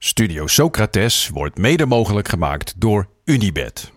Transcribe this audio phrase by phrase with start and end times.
[0.00, 3.92] Studio Socrates wordt mede mogelijk gemaakt door Unibed.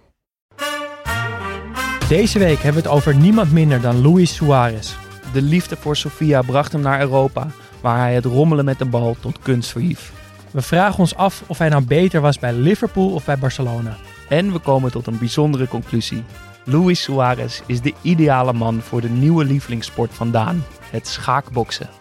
[2.08, 4.95] Deze week hebben we het over niemand minder dan Luis Suarez.
[5.33, 7.48] De liefde voor Sofia bracht hem naar Europa,
[7.82, 10.14] waar hij het rommelen met de bal tot kunst verhief.
[10.52, 13.98] We vragen ons af of hij nou beter was bij Liverpool of bij Barcelona.
[14.30, 16.24] En we komen tot een bijzondere conclusie.
[16.64, 22.01] Luis Suarez is de ideale man voor de nieuwe lievelingssport van Daan, het schaakboksen.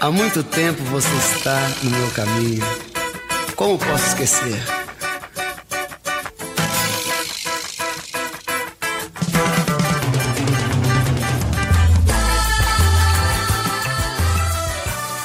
[0.00, 2.64] Há muito tempo você está no meu caminho.
[3.56, 4.62] Como posso esquecer?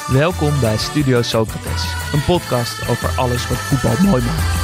[0.09, 1.83] Welkom bij Studio Socrates,
[2.13, 4.61] een podcast over alles wat voetbal mooi maakt.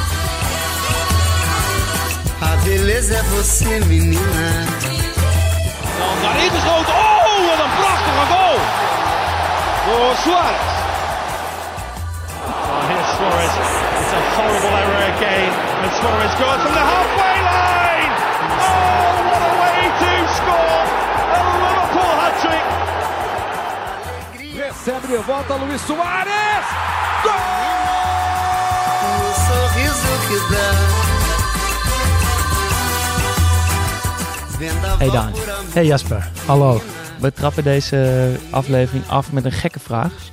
[2.42, 4.64] A beleza é você, menina.
[5.98, 6.94] Dan daarin geschoten.
[6.94, 8.49] Oh, wat een prachtige goal.
[9.90, 10.70] Voor Suarez.
[12.46, 13.54] Oh, here's Suarez.
[13.98, 15.50] It's a horrible error again.
[15.82, 18.12] And Suarez goes from the halfway line.
[18.66, 20.82] Oh, what a way to score.
[21.34, 22.66] A Liverpool hat-trick.
[24.62, 26.66] Recebe de volta Luiz Soares.
[28.94, 30.68] O sorriso que dá.
[35.00, 35.32] Hey, Don.
[35.74, 36.80] Hey Jasper, hallo.
[37.20, 40.30] We trappen deze aflevering af met een gekke vraag.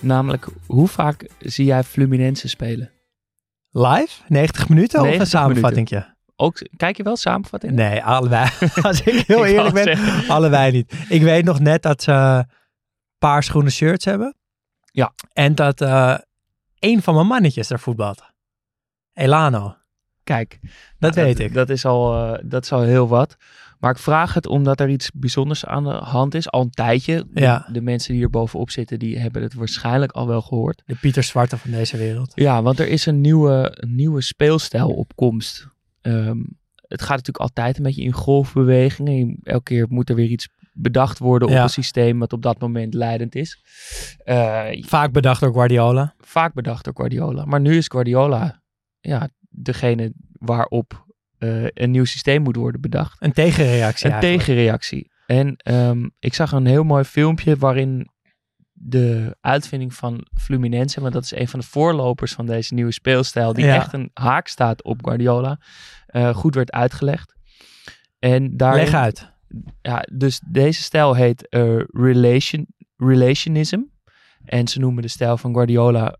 [0.00, 2.90] Namelijk, hoe vaak zie jij Fluminense spelen?
[3.70, 4.22] Live?
[4.26, 6.14] 90 minuten of 90 een samenvattingje?
[6.36, 7.72] Ook, kijk je wel samenvatting?
[7.72, 8.50] Nee, allebei.
[8.82, 10.28] Als ik heel Ik eerlijk ben, zeggen.
[10.28, 10.92] allebei niet.
[11.08, 12.44] Ik weet nog net dat ze
[13.18, 14.36] paarsgroene shirts hebben.
[14.90, 15.12] Ja.
[15.32, 16.14] En dat eh
[16.78, 18.22] een van mijn mannetjes daar voetbalt.
[19.12, 19.76] Elano.
[20.24, 20.58] Kijk,
[20.98, 21.54] Dat nou, weet ik.
[21.54, 23.36] Dat is, al, eh, dat is al heel wat.
[23.78, 26.50] Maar ik vraag het omdat er iets bijzonders aan de hand is.
[26.50, 27.26] Al een tijdje.
[27.30, 27.68] De, Ja.
[27.72, 30.82] de mensen die hier bovenop zitten, die hebben het waarschijnlijk al wel gehoord.
[30.86, 32.32] De Pieter Zwarte van deze wereld.
[32.34, 35.68] Ja, want er is een nieuwe, een nieuwe speelstijl op komst.
[36.00, 36.38] Ehm,
[36.76, 39.38] het gaat natuurlijk altijd een beetje in golfbewegingen.
[39.42, 41.62] Elke keer moet er weer iets bedacht worden op Ja.
[41.62, 43.62] een systeem wat op dat moment leidend is.
[44.24, 46.14] Eh, Vaak bedacht door Guardiola.
[46.20, 47.44] vaak bedacht door Guardiola.
[47.44, 48.62] Maar nu is Guardiola
[49.00, 51.06] ja, degene waarop
[51.38, 53.16] eh, een nieuw systeem moet worden bedacht.
[53.22, 54.40] Een tegenreactie Een eigenlijk.
[54.44, 55.10] tegenreactie.
[55.26, 58.08] En ehm, ik zag een heel mooi filmpje waarin
[58.72, 63.52] de uitvinding van Fluminense, want dat is een van de voorlopers van deze nieuwe speelstijl,
[63.52, 63.74] die Ja.
[63.74, 65.60] echt een haak staat op Guardiola,
[66.06, 67.34] eh, goed werd uitgelegd.
[68.18, 69.32] En daar, Leg uit.
[69.82, 72.66] ja, dus deze stijl heet eh, relation,
[72.96, 73.80] relationism.
[74.44, 76.16] En ze noemen de stijl van Guardiola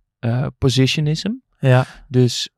[0.58, 1.30] positionism.
[1.58, 1.86] Ja.
[2.08, 2.48] Dus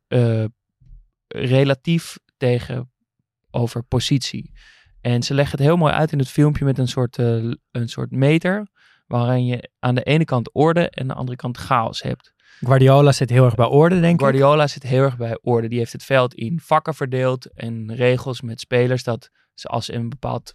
[1.28, 4.52] relatief tegenover positie.
[5.00, 7.88] En ze leggen het heel mooi uit in het filmpje met een soort, eh, een
[7.88, 8.66] soort meter.
[9.06, 12.32] Waarin je aan de ene kant orde en aan de andere kant chaos hebt.
[12.60, 14.20] Guardiola zit heel erg bij orde, denk ik.
[14.20, 15.68] Guardiola zit heel erg bij orde.
[15.68, 19.02] Die heeft het veld in vakken verdeeld en regels met spelers.
[19.02, 20.54] Dat ze als een bepaald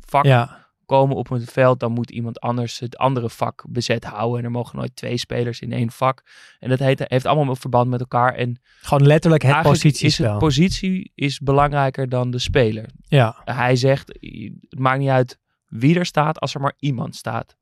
[0.00, 0.65] vak Ja.
[0.86, 4.38] Komen op het veld, dan moet iemand anders het andere vak bezet houden.
[4.38, 6.22] En er mogen nooit twee spelers in één vak.
[6.58, 8.34] En dat heet, heeft allemaal een verband met elkaar.
[8.34, 10.24] En Gewoon letterlijk het positiespel.
[10.24, 12.86] Is het positie is belangrijker dan de speler.
[13.08, 13.36] ja.
[13.44, 14.08] Hij zegt,
[14.68, 17.56] het maakt niet uit wie er staat als er maar iemand staat.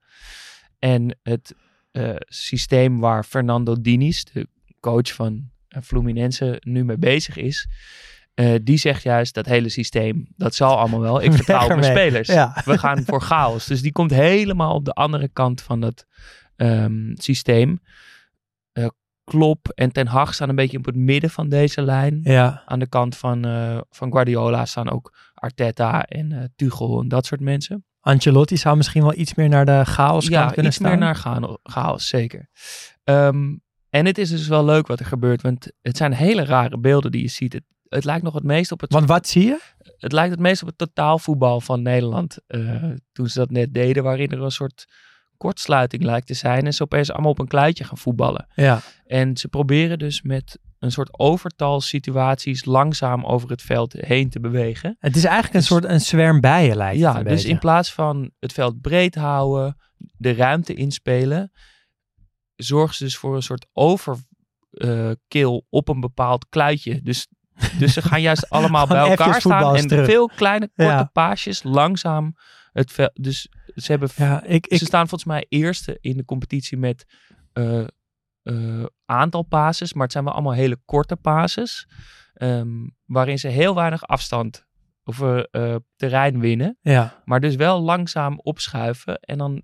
[0.78, 1.54] En het
[1.90, 4.48] eh, systeem waar Fernando Diniz, de
[4.80, 5.50] coach van
[5.82, 7.68] Fluminense, nu mee bezig is,
[8.34, 11.22] eh, die zegt juist dat hele systeem, dat zal allemaal wel.
[11.22, 12.28] Ik vertrouw mijn spelers.
[12.28, 12.62] Ja.
[12.64, 13.66] We gaan voor chaos.
[13.66, 16.06] Dus die komt helemaal op de andere kant van dat
[16.56, 17.80] ehm, systeem.
[18.72, 18.86] Eh,
[19.24, 22.62] Klop en Ten Hag staan een beetje op het midden van deze lijn Ja.
[22.66, 27.40] aan de kant van, eh, van Guardiola staan ook Arteta en Tuchel en dat soort
[27.40, 27.84] mensen.
[28.00, 30.88] Ancelotti zou misschien wel iets meer naar de chaos ja, kunnen iets staan.
[30.90, 32.48] meer naar chaos, chaos zeker.
[33.04, 33.56] Ehm,
[33.90, 37.10] en het is dus wel leuk wat er gebeurt, want het zijn hele rare beelden
[37.10, 37.52] die je ziet.
[37.52, 37.62] Het,
[37.94, 39.60] het lijkt nog het meest op het, Want wat zie je?
[39.98, 42.36] het lijkt het meest op het totaalvoetbal van Nederland.
[42.46, 44.84] eh, toen ze dat net deden, waarin er een soort
[45.36, 46.66] kortsluiting lijkt te zijn.
[46.66, 48.46] En ze opeens allemaal op een kluitje gaan voetballen.
[48.54, 48.80] Ja.
[49.06, 54.96] En ze proberen dus met een soort overtalsituaties langzaam over het veld heen te bewegen.
[54.98, 57.48] Het is eigenlijk een Dus- soort een zwerm bijen lijkt Ja, dus beetje.
[57.48, 59.76] in plaats van het veld breed houden,
[60.16, 61.52] de ruimte inspelen,
[62.56, 67.02] zorgen ze dus voor een soort overkill op een bepaald kluitje.
[67.02, 67.26] Dus,
[67.78, 70.04] dus ze gaan juist allemaal bij elkaar staan en terug.
[70.06, 71.10] veel kleine korte Ja.
[71.12, 72.34] paasjes langzaam
[72.72, 73.10] het veld.
[73.14, 77.04] Dus ze hebben Ja, ik, ik, ze staan volgens mij eerste in de competitie met
[77.52, 77.84] eh,
[78.42, 81.86] eh, aantal pases, maar het zijn wel allemaal hele korte pases.
[82.34, 82.68] ehm,
[83.04, 84.64] waarin ze heel weinig afstand
[85.04, 86.78] over eh, terrein winnen.
[86.80, 87.22] ja.
[87.24, 89.20] Maar dus wel langzaam opschuiven.
[89.20, 89.62] En dan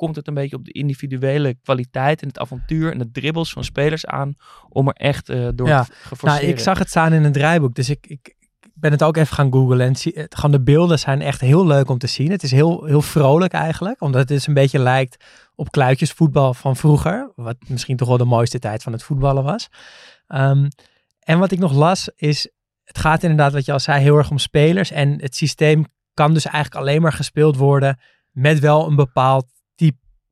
[0.00, 3.64] komt het een beetje op de individuele kwaliteit en het avontuur en de dribbles van
[3.64, 4.34] spelers aan
[4.68, 5.84] om er echt eh, door Ja.
[5.84, 6.40] te geforceerd.
[6.42, 9.16] Nou, ik zag het staan in het draaiboek, dus ik, ik, ik ben het ook
[9.16, 9.80] even gaan googlen.
[9.80, 12.30] En zie, het, gewoon de beelden zijn echt heel leuk om te zien.
[12.30, 15.24] Het is heel, heel vrolijk eigenlijk, omdat het dus een beetje lijkt
[15.54, 17.32] op kluitjesvoetbal van vroeger.
[17.36, 19.68] Wat misschien toch wel de mooiste tijd van het voetballen was.
[20.26, 20.68] Ehm,
[21.18, 22.50] en wat ik nog las is,
[22.84, 24.90] het gaat inderdaad, wat je al zei, heel erg om spelers.
[24.90, 27.98] En het systeem kan dus eigenlijk alleen maar gespeeld worden
[28.30, 29.46] met wel een bepaald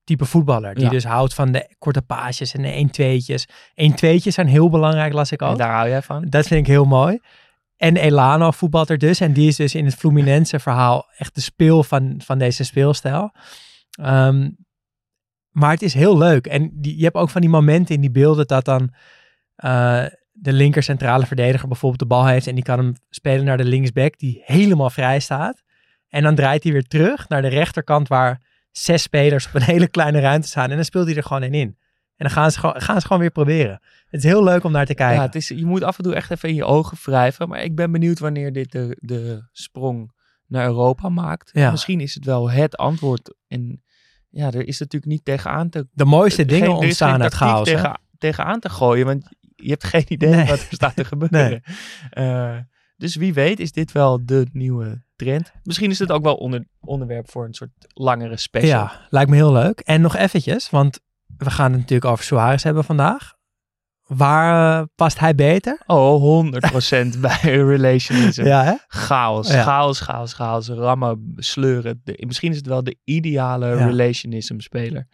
[0.08, 0.74] type, voetballer.
[0.74, 0.90] Die Ja.
[0.90, 3.46] dus houdt van de korte paasjes en de 1-2'tjes.
[3.74, 5.58] 1-2'tjes zijn heel belangrijk, las ik En ook.
[5.58, 6.24] daar hou jij van?
[6.28, 7.18] Dat vind ik heel mooi.
[7.76, 9.20] En Elano voetbalt er dus.
[9.20, 13.30] En die is dus in het Fluminense verhaal echt de speel van, van deze speelstijl.
[14.00, 14.50] Ehm,
[15.50, 16.46] maar het is heel leuk.
[16.46, 18.94] En die, je hebt ook van die momenten in die beelden dat dan
[19.54, 22.46] eh, de linker centrale verdediger bijvoorbeeld de bal heeft.
[22.46, 25.62] En die kan hem spelen naar de linksback die helemaal vrij staat.
[26.08, 28.40] En dan draait hij weer terug naar de rechterkant waar
[28.78, 30.70] zes spelers op een hele kleine ruimte staan.
[30.70, 31.76] En dan speelt hij er gewoon in in.
[32.16, 33.80] En dan gaan ze gewoon, gaan ze gewoon weer proberen.
[34.08, 35.16] Het is heel leuk om naar te kijken.
[35.16, 37.48] Ja, het is, je moet af en toe echt even in je ogen wrijven.
[37.48, 40.12] Maar ik ben benieuwd wanneer dit de, de sprong
[40.46, 41.50] naar Europa maakt.
[41.52, 41.70] Ja.
[41.70, 43.34] Misschien is het wel het antwoord.
[43.48, 43.82] En
[44.28, 45.86] ja, er is natuurlijk niet tegenaan te...
[45.92, 47.68] de mooiste dingen geen- ontstaan uit tactiek chaos.
[47.68, 50.46] Tegen, tegenaan te gooien, want je hebt geen idee Nee.
[50.46, 51.62] wat er staat te gebeuren.
[52.10, 52.56] Eh,
[52.98, 55.52] dus wie weet is dit wel de nieuwe trend.
[55.62, 58.68] Misschien is het ook wel onder, onderwerp voor een soort langere special.
[58.80, 59.80] Ja, lijkt me heel leuk.
[59.80, 61.00] En nog eventjes, want
[61.36, 63.36] we gaan het natuurlijk over Suarez hebben vandaag.
[64.06, 65.80] Waar eh, past hij beter?
[65.86, 66.48] Oh, 100%
[67.20, 68.44] bij relationism.
[68.44, 68.74] Ja, hè?
[68.88, 69.62] Chaos, Ja.
[69.62, 70.68] chaos, chaos, chaos.
[70.68, 72.00] Rammen, sleuren.
[72.04, 73.86] De- misschien is het wel de ideale Ja.
[73.86, 75.06] relationism speler.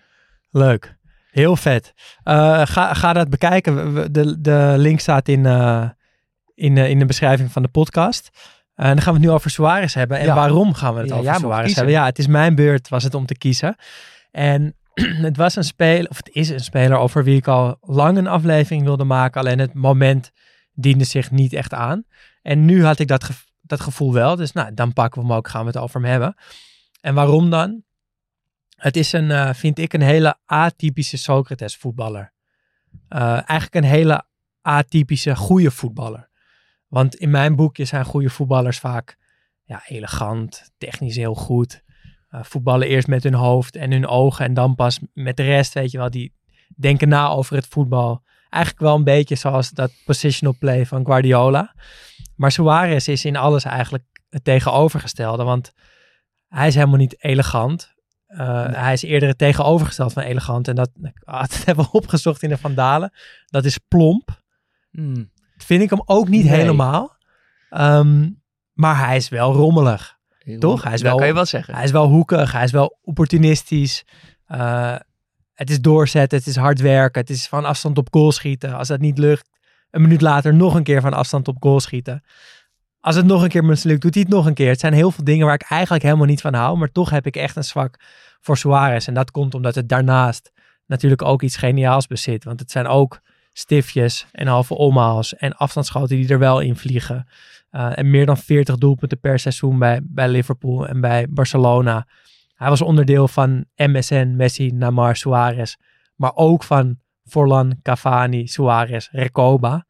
[0.51, 0.97] Leuk.
[1.31, 1.93] Heel vet.
[2.23, 3.95] Eh, ga, ga dat bekijken.
[4.13, 5.89] De, de link staat in, eh,
[6.55, 8.31] in, eh, in de beschrijving van de podcast.
[8.75, 10.19] Eh, en dan gaan we het nu over Suarez hebben.
[10.19, 10.35] En Ja.
[10.35, 11.93] waarom gaan we het Ja, over Suarez hebben?
[11.93, 13.77] Ja, het is mijn beurt, was het om te kiezen.
[14.31, 14.75] En
[15.29, 18.27] het was een speler, of het is een speler over wie ik al lang een
[18.27, 19.41] aflevering wilde maken.
[19.41, 20.31] Alleen het moment
[20.73, 22.05] diende zich niet echt aan.
[22.43, 23.31] En nu had ik dat,
[23.61, 24.37] dat gevoel wel.
[24.37, 26.35] Dus nou, dan pakken we hem ook, gaan we het over hem hebben.
[27.00, 27.83] En waarom dan?
[28.77, 32.33] Het is een, eh, vind ik, een hele atypische Socrates voetballer.
[33.09, 34.25] Eigenlijk een hele
[34.62, 36.29] atypische goede voetballer.
[36.89, 39.19] Want in mijn boekje zijn goede voetballers vaak
[39.65, 41.83] ja, elegant, technisch heel goed.
[42.29, 45.75] Eh, voetballen eerst met hun hoofd en hun ogen en dan pas met de rest,
[45.75, 46.11] weet je wel.
[46.11, 46.35] Die
[46.77, 48.23] denken na over het voetbal.
[48.51, 51.75] Eigenlijk wel een beetje zoals dat positional play van Guardiola.
[52.37, 55.45] Maar Suarez is in alles eigenlijk het tegenovergestelde.
[55.45, 55.73] Want
[56.49, 57.95] hij is helemaal niet elegant.
[58.29, 60.69] Uh, Hij is eerder het tegenovergesteld van elegant.
[60.69, 60.91] En dat,
[61.25, 63.13] dat hebben we opgezocht in de Vandalen.
[63.47, 64.43] Dat is plomp.
[64.91, 65.31] Hmm.
[65.64, 66.55] Vind ik hem ook niet Nee.
[66.55, 67.16] helemaal.
[67.70, 70.19] Um, maar hij is wel rommelig.
[70.58, 70.82] Toch?
[70.82, 71.75] Hij is dat wel, kan je wel zeggen.
[71.75, 72.52] Hij is wel hoekig.
[72.52, 74.05] Hij is wel opportunistisch.
[74.49, 74.96] Uh,
[75.55, 76.38] het is doorzetten.
[76.38, 77.20] Het is hard werken.
[77.20, 78.75] Het is van afstand op goal schieten.
[78.75, 79.49] Als dat niet lukt,
[79.90, 82.25] een minuut later nog een keer van afstand op goal schieten.
[83.00, 84.69] Als het nog een keer mislukt, doet hij het nog een keer.
[84.69, 86.78] Het zijn heel veel dingen waar ik eigenlijk helemaal niet van hou.
[86.78, 88.00] Maar toch heb ik echt een zwak
[88.40, 89.08] voor Suarez.
[89.08, 90.52] En dat komt omdat het daarnaast
[90.87, 92.44] natuurlijk ook iets geniaals bezit.
[92.44, 93.20] Want het zijn ook
[93.56, 97.29] stiftjes en halve omhaals en afstandsschoten die er wel in vliegen.
[97.73, 102.06] Uh, en meer dan 40 doelpunten per seizoen bij, bij Liverpool en bij Barcelona.
[102.55, 105.75] Hij was onderdeel van MSN, Messi, Neymar, Suarez.
[106.17, 109.87] Maar ook van Forlan, Cavani, Suarez, Recoba.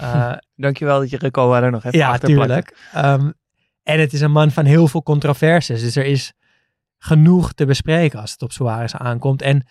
[0.00, 2.90] Uh, Dankjewel dat je Recoba er nog even Ja, tuurlijk.
[2.96, 3.34] Um,
[3.82, 5.80] en het is een man van heel veel controversies.
[5.80, 6.32] Dus er is
[6.98, 9.42] genoeg te bespreken als het op Suarez aankomt.
[9.42, 9.66] En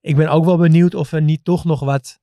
[0.00, 2.20] ik ben ook wel benieuwd of we niet toch nog wat,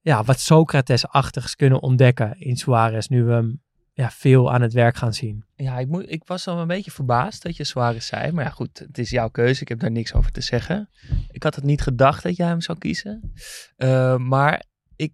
[0.00, 3.06] ja, wat Socrates-achtigs kunnen ontdekken in Suarez.
[3.06, 5.44] Nu we hem ja, veel aan het werk gaan zien.
[5.54, 8.32] Ja, ik, moet, ik was al een beetje verbaasd dat je Suarez zei.
[8.32, 9.60] Maar ja, goed, het is jouw keuze.
[9.62, 10.88] Ik heb daar niks over te zeggen.
[11.30, 13.32] Ik had het niet gedacht dat jij hem zou kiezen.
[13.78, 14.62] Uh, maar
[14.96, 15.12] ik...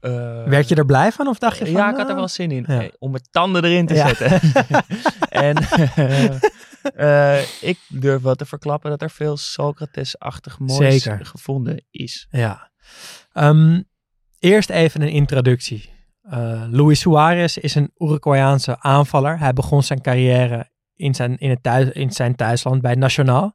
[0.00, 1.74] Uh, Werd je er blij van of dacht je van...
[1.74, 2.64] Ja, ik had er wel zin in.
[2.68, 2.82] Ja.
[2.82, 4.14] eh, Om mijn tanden erin te Ja.
[4.14, 4.40] zetten.
[5.28, 5.56] en
[6.96, 11.26] uh, ik durf wel te verklappen dat er veel Socrates-achtig moois Zeker.
[11.26, 12.26] gevonden is.
[12.30, 12.70] Ja.
[13.34, 13.84] Um,
[14.38, 15.90] eerst even een introductie.
[16.32, 19.38] Uh, Luis Suarez is een Uruguayaanse aanvaller.
[19.38, 23.52] Hij begon zijn carrière in zijn, in het thuis, in zijn thuisland bij Nacional.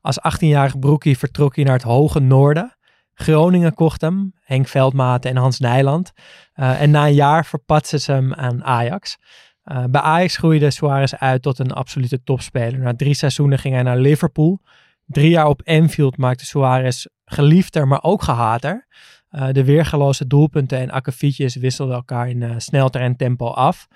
[0.00, 2.76] Als 18-jarig broekie vertrok hij naar het hoge noorden.
[3.14, 6.12] Groningen kocht hem, Henk Veldmaten en Hans Nijland.
[6.54, 9.16] Uh, en na een jaar verpatsten ze hem aan Ajax.
[9.64, 12.78] Uh, bij Ajax groeide Suarez uit tot een absolute topspeler.
[12.78, 14.60] Na drie seizoenen ging hij naar Liverpool.
[15.06, 18.86] Drie jaar op Anfield maakte Suarez geliefder, maar ook gehater.
[19.36, 23.88] Uh, de weergeloze doelpunten en akkefietjes wisselden elkaar in uh, snelheid tempo af.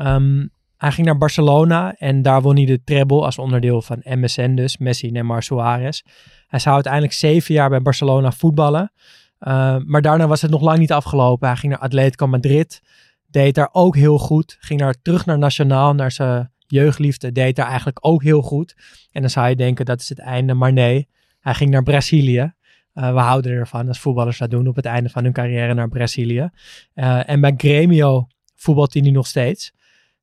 [0.00, 0.50] Um,
[0.82, 4.78] hij ging naar Barcelona en daar won hij de treble als onderdeel van MSN dus,
[4.78, 6.02] Messi, Neymar, Suarez.
[6.46, 8.92] Hij zou uiteindelijk zeven jaar bij Barcelona voetballen.
[9.40, 11.48] Uh, maar daarna was het nog lang niet afgelopen.
[11.48, 12.82] Hij ging naar Atletico Madrid.
[13.26, 14.56] Deed daar ook heel goed.
[14.60, 17.32] Ging naar, terug naar Nationaal, naar zijn jeugdliefde.
[17.32, 18.76] Deed daar eigenlijk ook heel goed.
[19.10, 20.54] En dan zou je denken dat is het einde.
[20.54, 21.08] Maar nee,
[21.40, 22.54] hij ging naar Brazilië.
[22.94, 25.88] Uh, we houden ervan als voetballers dat doen op het einde van hun carrière naar
[25.88, 26.50] Brazilië.
[26.94, 29.72] Uh, en bij Gremio voetbalt hij nu nog steeds.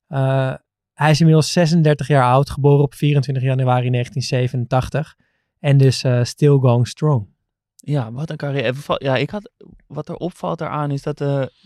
[0.10, 0.54] Uh,
[0.94, 5.16] hij is inmiddels 36 jaar oud, geboren op 24 januari 1987.
[5.60, 7.28] En dus still going strong.
[7.76, 8.74] Ja, wat een carrière.
[8.98, 9.52] Ja, ik had,
[9.88, 11.18] wat er opvalt daaraan is dat,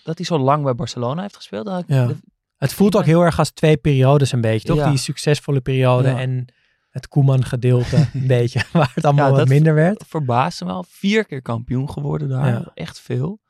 [0.04, 1.84] dat hij zo lang bij Barcelona heeft gespeeld.
[1.88, 2.12] Ja.
[2.58, 4.78] het voelt ook heel erg als twee periodes een beetje, toch?
[4.78, 4.90] Ja.
[4.90, 6.20] Die succesvolle periode ja.
[6.20, 6.48] en
[6.94, 10.04] het Koeman gedeelte een beetje, waar het allemaal ja, wat minder werd.
[10.08, 10.86] verbaasde me wel.
[10.88, 12.48] Vier keer kampioen geworden daar.
[12.48, 12.72] Ja.
[12.74, 13.42] Echt veel.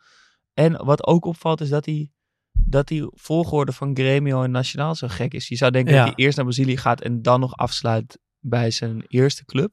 [0.53, 2.11] En wat ook opvalt is dat hij
[2.51, 5.47] dat die volgorde van Gremio en Nationaal zo gek is.
[5.47, 9.03] Je zou denken dat hij eerst naar Brazilië gaat en dan nog afsluit bij zijn
[9.07, 9.71] eerste club.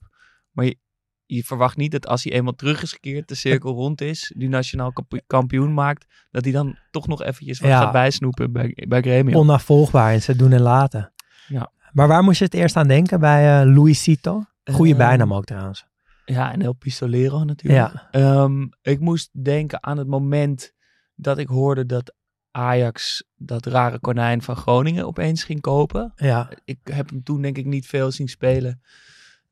[0.51, 0.79] Maar je,
[1.27, 4.49] je verwacht niet dat als hij eenmaal terug is gekeerd, de cirkel rond is, die
[4.49, 4.93] nationaal
[5.27, 9.39] kampioen maakt, dat hij dan toch nog eventjes wat gaat bijsnoepen bij, bij Gremio.
[9.39, 11.13] Onafvolgbaar in zijn doen en laten.
[11.49, 11.73] Ja.
[11.93, 13.21] Maar waar moest je het eerst aan denken?
[13.21, 14.45] Bij uh, Luisito?
[14.65, 15.87] Goede uh, bijnaam ook trouwens.
[16.25, 17.93] Ja, en El Pistolero natuurlijk.
[18.11, 18.43] Ja.
[18.43, 20.73] Um, ik moest denken aan het moment
[21.15, 22.15] dat ik hoorde dat
[22.51, 26.13] Ajax dat rare konijn van Groningen opeens ging kopen.
[26.17, 26.51] Ja.
[26.65, 28.81] Ik heb hem toen denk ik niet veel zien spelen.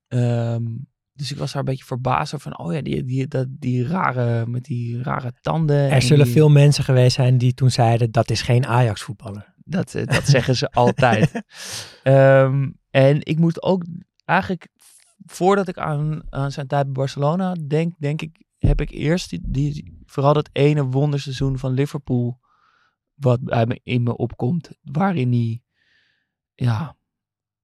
[0.09, 3.47] Um, dus ik was daar een beetje verbaasd over van, oh ja, die, die, dat,
[3.51, 5.91] die rare, met die rare tanden.
[5.91, 9.55] Er zullen die, veel mensen geweest zijn die toen zeiden, dat is geen Ajax voetballer.
[9.69, 11.43] Dat, dat zeggen ze altijd.
[12.05, 13.85] Um, en ik moest ook
[14.25, 14.69] eigenlijk,
[15.27, 19.41] voordat ik aan, aan zijn tijd bij Barcelona denk, denk ik, heb ik eerst die,
[19.43, 22.41] die, vooral dat ene wonderseizoen van Liverpool,
[23.15, 25.63] wat uit me, in me opkomt, waarin hij,
[26.55, 26.97] ja,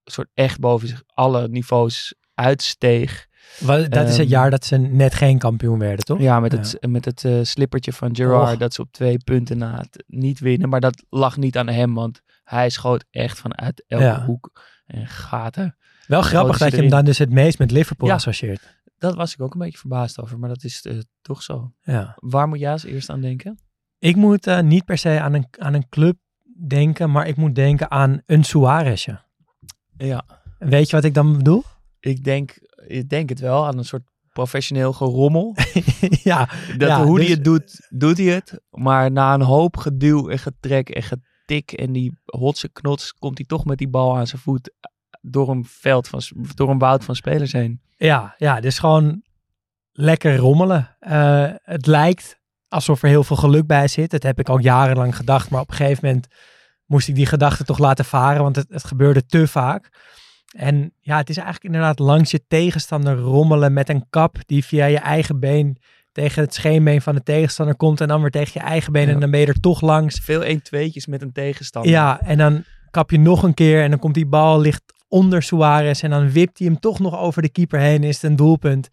[0.04, 3.28] soort echt boven zich alle niveaus uitsteeg.
[3.60, 6.20] Wat, dat um, is het jaar dat ze net geen kampioen werden, toch?
[6.20, 8.58] Ja, met het, met het uh, slippertje van Gerard, oh.
[8.58, 10.68] dat ze op twee punten na het niet winnen.
[10.68, 14.24] Maar dat lag niet aan hem, want hij schoot echt vanuit elke ja.
[14.24, 15.76] hoek en gaten.
[16.06, 18.82] Wel grappig dat je hem dan dus het meest met Liverpool ja, associeert.
[18.98, 21.72] Dat was ik ook een beetje verbaasd over, maar dat is uh, toch zo.
[21.80, 22.16] Ja.
[22.16, 23.58] Waar moet jij als eerst aan denken?
[23.98, 26.16] Ik moet uh, niet per se aan een, aan een club
[26.66, 29.20] denken, maar ik moet denken aan een Suarezje.
[29.96, 30.24] Ja.
[30.58, 31.62] Weet je wat ik dan bedoel?
[32.00, 35.56] Ik denk, ik denk het wel aan een soort professioneel gerommel.
[36.22, 38.60] ja, dat ja, hoe dus, hij het doet, doet hij het.
[38.70, 43.46] Maar na een hoop geduw en getrek en getik en die hotse knots, komt hij
[43.46, 44.72] toch met die bal aan zijn voet
[45.20, 46.20] door een veld van,
[46.54, 47.80] door een woud van spelers heen.
[47.96, 49.22] Ja, ja, dus gewoon
[49.92, 50.96] lekker rommelen.
[51.00, 52.38] Uh, het lijkt
[52.68, 54.10] alsof er heel veel geluk bij zit.
[54.10, 56.26] Dat heb ik al jarenlang gedacht, maar op een gegeven moment
[56.86, 59.90] moest ik die gedachte toch laten varen, want het, het gebeurde te vaak.
[60.54, 64.84] En ja, het is eigenlijk inderdaad langs je tegenstander rommelen met een kap die via
[64.84, 65.78] je eigen been
[66.12, 69.12] tegen het scheenbeen van de tegenstander komt en dan weer tegen je eigen been ja.
[69.12, 70.20] en dan ben je er toch langs.
[70.20, 71.90] Veel 1 tweetjes met een tegenstander.
[71.90, 75.42] Ja, en dan kap je nog een keer en dan komt die bal ligt onder
[75.42, 78.30] Suarez en dan wipt hij hem toch nog over de keeper heen en is het
[78.30, 78.88] een doelpunt.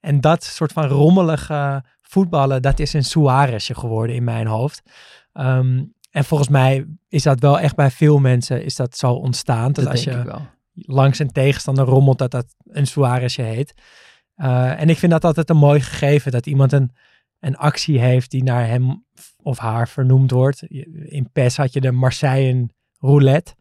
[0.00, 4.82] En dat soort van rommelige voetballen, dat is een Suarezje geworden in mijn hoofd.
[5.32, 9.72] Um, en volgens mij is dat wel echt bij veel mensen is dat zo ontstaan.
[9.72, 13.74] Dat, dat als je wel langs een tegenstander rommelt, dat dat een Suarezje heet.
[14.36, 16.92] Uh, en ik vind dat altijd een mooi gegeven, dat iemand een,
[17.40, 19.04] een actie heeft die naar hem
[19.42, 20.62] of haar vernoemd wordt.
[20.62, 23.54] In PES had je de Marseille roulette,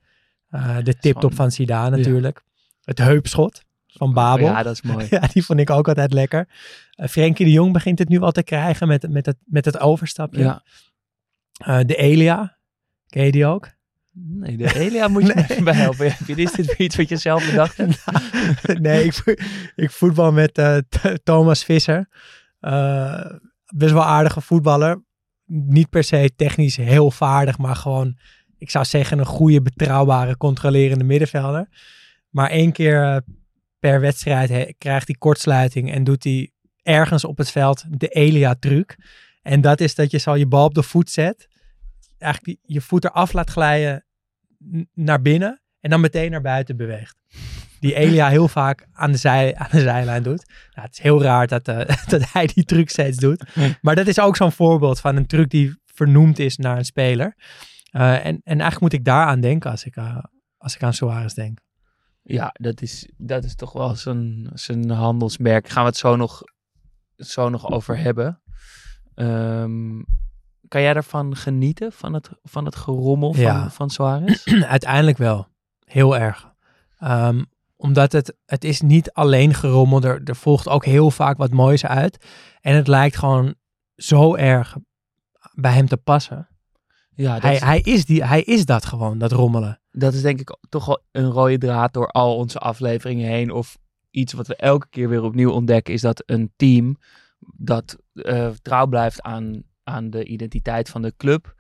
[0.50, 2.42] uh, de tiptop van Zidane natuurlijk.
[2.46, 2.52] Ja.
[2.84, 4.46] Het heupschot van Babel.
[4.46, 5.08] Ja, dat is mooi.
[5.10, 6.48] ja, die vond ik ook altijd lekker.
[6.96, 9.80] Uh, Frenkie de Jong begint het nu al te krijgen met, met, het, met het
[9.80, 10.62] overstapje.
[11.64, 11.84] Ja.
[11.84, 12.58] de Elia,
[13.08, 13.70] ken je die ook?
[14.14, 15.64] Nee, de Elia moet je nee.
[15.64, 16.16] bij helpen.
[16.26, 18.06] Je dit iets wat je zelf bedacht hebt?
[18.64, 19.44] nou, nee, ik,
[19.76, 20.78] ik voetbal met uh,
[21.24, 22.10] Thomas Visser.
[22.62, 23.26] Uh,
[23.76, 25.04] best wel aardige voetballer.
[25.46, 28.18] Niet per se technisch heel vaardig, maar gewoon,
[28.58, 31.70] ik zou zeggen, een goede, betrouwbare, controlerende middenvelder.
[32.30, 33.18] Maar één keer uh,
[33.80, 36.52] per wedstrijd he, krijgt hij kortsluiting en doet hij
[36.84, 38.98] ergens op het veld de Elia-truc.
[39.42, 41.50] En dat is dat je zo je bal op de voet zet
[42.22, 44.06] eigenlijk je voet eraf laat glijden
[44.94, 47.16] naar binnen en dan meteen naar buiten beweegt.
[47.80, 50.48] Die Elia heel vaak aan de, zij, aan de zijlijn doet.
[50.48, 51.78] Nou, het is heel raar dat, uh,
[52.14, 53.44] dat hij die truc steeds doet.
[53.82, 57.36] Maar dat is ook zo'n voorbeeld van een truc die vernoemd is naar een speler.
[57.92, 60.24] Uh, en, en eigenlijk moet ik daar aan denken als ik, uh,
[60.58, 61.60] als ik aan Suarez denk.
[62.24, 65.70] Ja, dat is, dat is toch wel zijn, zijn handelsmerk.
[65.70, 66.42] Gaan we het zo nog,
[67.16, 68.42] zo nog over hebben.
[69.16, 70.06] Um,
[70.72, 73.70] kan jij ervan genieten, van het, van het gerommel van, ja.
[73.70, 74.46] van Suarez?
[74.78, 75.48] Uiteindelijk wel.
[75.86, 76.54] Heel erg.
[77.04, 80.04] Um, omdat het, het is niet alleen gerommeld.
[80.04, 82.26] Er, er volgt ook heel vaak wat moois uit.
[82.62, 83.56] En het lijkt gewoon
[83.96, 84.78] zo erg
[85.54, 86.48] bij hem te passen.
[87.16, 89.82] Ja, dat, Hij, is, hij, is die, hij is dat gewoon, dat rommelen.
[89.92, 93.52] dat is denk ik toch wel een rode draad door al onze afleveringen heen.
[93.52, 93.78] Of
[94.10, 96.98] iets wat we elke keer weer opnieuw ontdekken, is dat een team
[97.56, 101.56] dat eh, trouw blijft aan, aan de identiteit van de club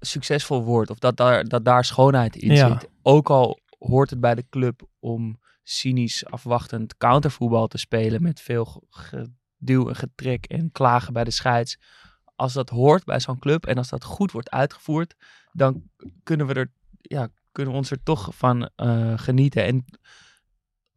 [0.00, 0.90] succesvol wordt.
[0.90, 2.68] Of dat daar, dat daar schoonheid in Ja.
[2.78, 2.88] zit.
[3.02, 8.64] Ook al hoort het bij de club om cynisch afwachtend countervoetbal te spelen met veel
[8.64, 9.26] ge-
[9.58, 11.78] geduw en getrek en klagen bij de scheids.
[12.34, 15.14] Als dat hoort bij zo'n club en als dat goed wordt uitgevoerd,
[15.52, 15.82] dan
[16.22, 16.70] kunnen we er,
[17.00, 19.64] ja, kunnen we ons er toch van eh, genieten.
[19.64, 19.84] En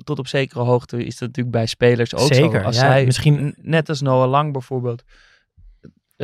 [0.04, 2.66] tot op zekere hoogte is dat natuurlijk bij spelers ook Zeker, zo.
[2.66, 5.04] Als ja, zij, misschien- net als Noah Lang bijvoorbeeld,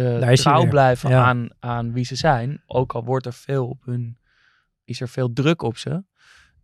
[0.04, 1.24] hij trouw blijven Ja.
[1.24, 4.18] aan, aan wie ze zijn, ook al wordt er veel op hun,
[4.84, 6.04] is er veel druk op ze,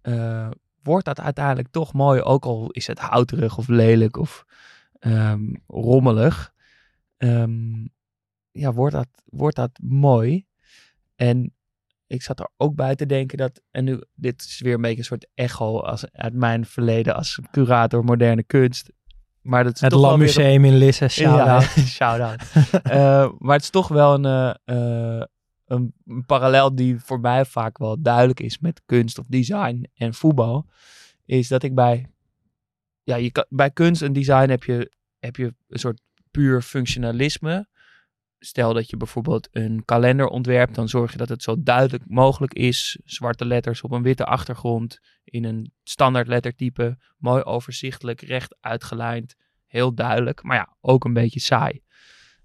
[0.02, 0.50] eh,
[0.82, 4.46] wordt dat uiteindelijk toch mooi, ook al is het houterig of lelijk of
[5.00, 6.54] ehm, rommelig.
[7.18, 7.86] Ehm,
[8.52, 10.46] ja, wordt dat, wordt dat mooi.
[11.16, 11.56] En
[12.08, 14.98] ik zat er ook bij te denken dat, en nu, dit is weer een beetje
[14.98, 18.92] een soort echo als, uit mijn verleden als curator moderne kunst.
[19.42, 21.64] Maar dat is Het Lam Museum in Lisse, shout-out.
[21.76, 22.42] ja, shout-out.
[22.84, 24.26] Eh, maar het is toch wel een,
[24.66, 25.22] eh,
[25.66, 30.14] een, een parallel die voor mij vaak wel duidelijk is met kunst of design en
[30.14, 30.66] voetbal.
[31.26, 32.10] Is dat ik bij,
[33.04, 37.68] ja, je kan, bij kunst en design heb je, heb je een soort puur functionalisme.
[38.44, 42.54] Stel dat je bijvoorbeeld een kalender ontwerpt, dan zorg je dat het zo duidelijk mogelijk
[42.54, 43.00] is.
[43.06, 49.94] Zwarte letters op een witte achtergrond, in een standaard lettertype, mooi overzichtelijk, recht uitgelijnd, heel
[49.96, 51.82] duidelijk, maar ja, ook een beetje saai.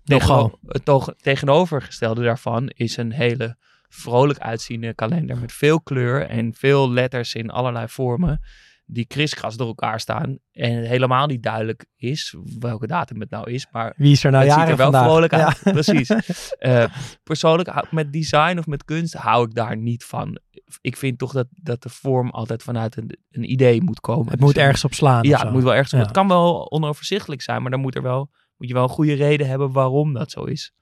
[0.05, 0.43] Nogal.
[0.45, 3.57] Tegeno- Het toch- tegenovergestelde daarvan is een hele
[3.89, 8.41] vrolijk uitziende kalender met veel kleur en veel letters in allerlei vormen
[8.89, 13.51] die kriskras door elkaar staan en het helemaal niet duidelijk is welke datum het nou
[13.51, 15.05] is, maar Wie is er nou het ziet er wel vandaag?
[15.05, 15.47] vrolijk Ja.
[15.47, 15.61] uit.
[15.63, 16.11] Precies.
[16.59, 16.85] Eh,
[17.23, 20.39] persoonlijk, met design of met kunst hou ik daar niet van.
[20.81, 24.31] Ik vind toch dat, dat de vorm altijd vanuit een, een idee moet komen.
[24.31, 25.23] Het moet Dus, ergens op slaan.
[25.25, 25.91] Ja, het moet wel ergens.
[25.91, 25.99] Ja.
[25.99, 29.15] Het kan wel onoverzichtelijk zijn, maar dan moet, er wel, moet je wel een goede
[29.15, 30.73] reden hebben waarom dat zo is.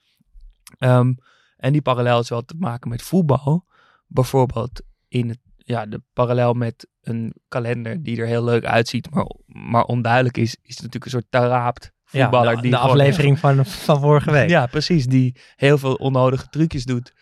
[0.79, 1.13] Ehm,
[1.57, 3.65] en die parallel is wel te maken met voetbal.
[4.07, 9.27] Bijvoorbeeld in het, ja, de parallel met een kalender die er heel leuk uitziet, maar,
[9.47, 13.39] maar onduidelijk is, is natuurlijk een soort taraapt Ja, voetballer de, die de gewoon- aflevering
[13.39, 14.49] van, van vorige week.
[14.49, 15.07] ja, precies.
[15.07, 17.13] Die heel veel onnodige trucjes doet.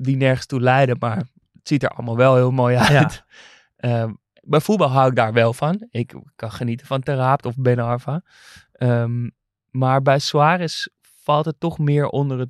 [0.00, 0.96] Die nergens toe leiden.
[0.98, 1.28] Maar het
[1.68, 3.24] ziet er allemaal wel heel mooi uit.
[3.76, 5.86] Ehm, bij voetbal hou ik daar wel van.
[5.90, 8.22] Ik kan genieten van Teraapt of Ben Arfa.
[8.72, 9.28] Ehm,
[9.70, 10.86] maar bij Suarez
[11.22, 12.48] valt het toch meer onder het...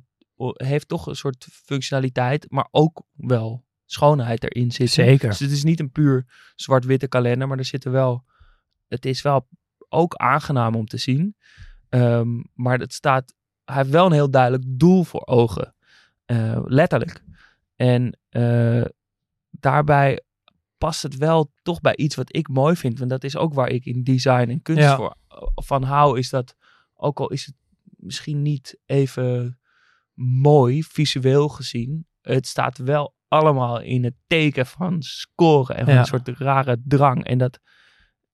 [0.53, 2.45] Heeft toch een soort functionaliteit.
[2.49, 5.05] Maar ook wel schoonheid erin zitten.
[5.05, 5.29] Zeker.
[5.29, 6.25] Dus het is niet een puur
[6.55, 7.47] zwart-witte kalender.
[7.47, 8.23] Maar er zitten wel...
[8.87, 9.47] Het is wel
[9.89, 11.35] ook aangenaam om te zien.
[11.89, 13.33] Ehm, maar het staat,
[13.65, 15.75] hij heeft wel een heel duidelijk doel voor ogen.
[16.25, 17.23] Eh, letterlijk.
[17.75, 18.85] En eh,
[19.49, 20.21] daarbij
[20.77, 22.97] past het wel toch bij iets wat ik mooi vind.
[22.99, 24.95] Want dat is ook waar ik in design en kunst Ja.
[24.95, 25.15] voor,
[25.55, 26.17] van hou.
[26.17, 26.55] Is dat,
[26.93, 27.55] ook al is het
[27.95, 29.59] misschien niet even
[30.41, 32.07] mooi, visueel gezien.
[32.21, 35.75] Het staat wel allemaal in het teken van scoren.
[35.75, 35.99] En van Ja.
[35.99, 37.25] een soort rare drang.
[37.25, 37.59] En dat,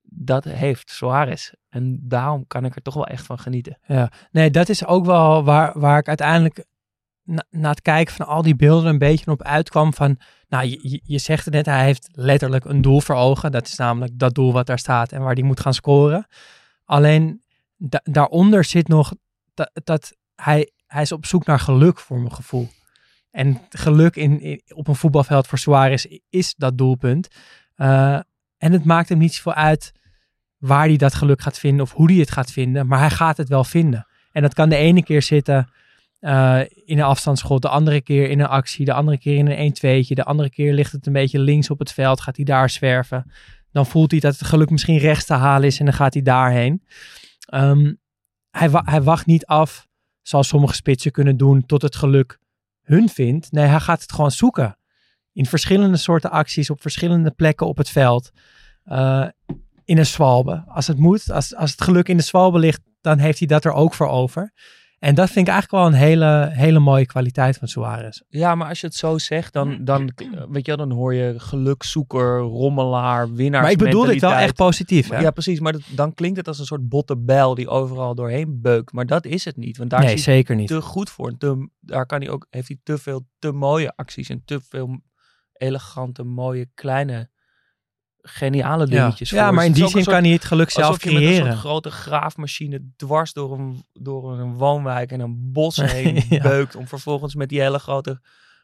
[0.01, 1.51] dat heeft Suarez.
[1.69, 3.77] En daarom kan ik er toch wel echt van genieten.
[4.31, 6.65] Nee, dat is ook wel waar, waar ik uiteindelijk
[7.23, 11.01] na, na het kijken van al die beelden een beetje op uitkwam van, nou, je,
[11.03, 13.51] je- zegt het net, hij heeft letterlijk een doel voor ogen.
[13.51, 16.27] Dat is namelijk dat doel wat daar staat en waar hij moet gaan scoren.
[16.83, 17.43] Alleen
[17.75, 19.13] da- daaronder zit nog
[19.53, 22.67] dat, dat hij, hij is op zoek naar geluk voor mijn gevoel.
[23.35, 27.27] En geluk in, op een voetbalveld voor Suarez is dat doelpunt.
[27.75, 28.19] Eh,
[28.57, 29.91] en het maakt hem niet zoveel uit
[30.57, 33.37] waar hij dat geluk gaat vinden of hoe hij het gaat vinden, maar hij gaat
[33.37, 34.07] het wel vinden.
[34.31, 35.69] En dat kan de ene keer zitten
[36.19, 39.73] eh, in een afstandsschot, de andere keer in een actie, de andere keer in een
[39.73, 42.69] 1-2'tje, de andere keer ligt het een beetje links op het veld, gaat hij daar
[42.69, 43.31] zwerven.
[43.71, 46.23] Dan voelt hij dat het geluk misschien rechts te halen is en dan gaat hij
[46.23, 46.83] daarheen.
[47.45, 47.93] Ehm,
[48.49, 49.87] hij, hij wacht niet af,
[50.21, 52.39] zoals sommige spitsen kunnen doen, tot het geluk
[52.85, 53.51] hun vindt.
[53.51, 54.77] Nee, hij gaat het gewoon zoeken.
[55.33, 58.31] In verschillende soorten acties, op verschillende plekken op het veld.
[58.83, 59.27] Eh,
[59.85, 60.63] in een zwalbe.
[60.67, 63.65] Als het moet, als, als het geluk in de zwalbe ligt, dan heeft hij dat
[63.65, 64.53] er ook voor over.
[65.05, 68.21] En dat vind ik eigenlijk wel een hele, hele mooie kwaliteit van Suarez.
[68.29, 70.11] Ja, maar als je het zo zegt, dan, dan,
[70.49, 73.61] weet je, dan hoor je gelukzoeker, rommelaar, winnaar.
[73.61, 75.09] Maar ik bedoel dit wel echt positief.
[75.09, 75.19] Hè?
[75.19, 75.59] Ja, precies.
[75.59, 78.91] Maar dat, dan klinkt het als een soort botte bijl die overal doorheen beukt.
[78.91, 79.77] Maar dat is het niet.
[79.77, 80.67] Want daar nee, is hij zeker niet.
[80.67, 81.27] te goed voor.
[81.27, 84.61] En te, daar kan hij ook, heeft hij te veel te mooie acties en te
[84.69, 85.01] veel
[85.53, 87.29] elegante, mooie, kleine
[88.27, 89.37] geniale dingetjes ja.
[89.37, 89.53] ja, voor.
[89.55, 91.21] maar in Het is die zin soort- kan hij het geluk zelf Alsof je met
[91.21, 91.45] een creëren.
[91.47, 96.41] soort grote graafmachine dwars door een, door een woonwijk en een bos heen Ja.
[96.41, 96.75] beukt.
[96.75, 98.21] Om vervolgens met die hele grote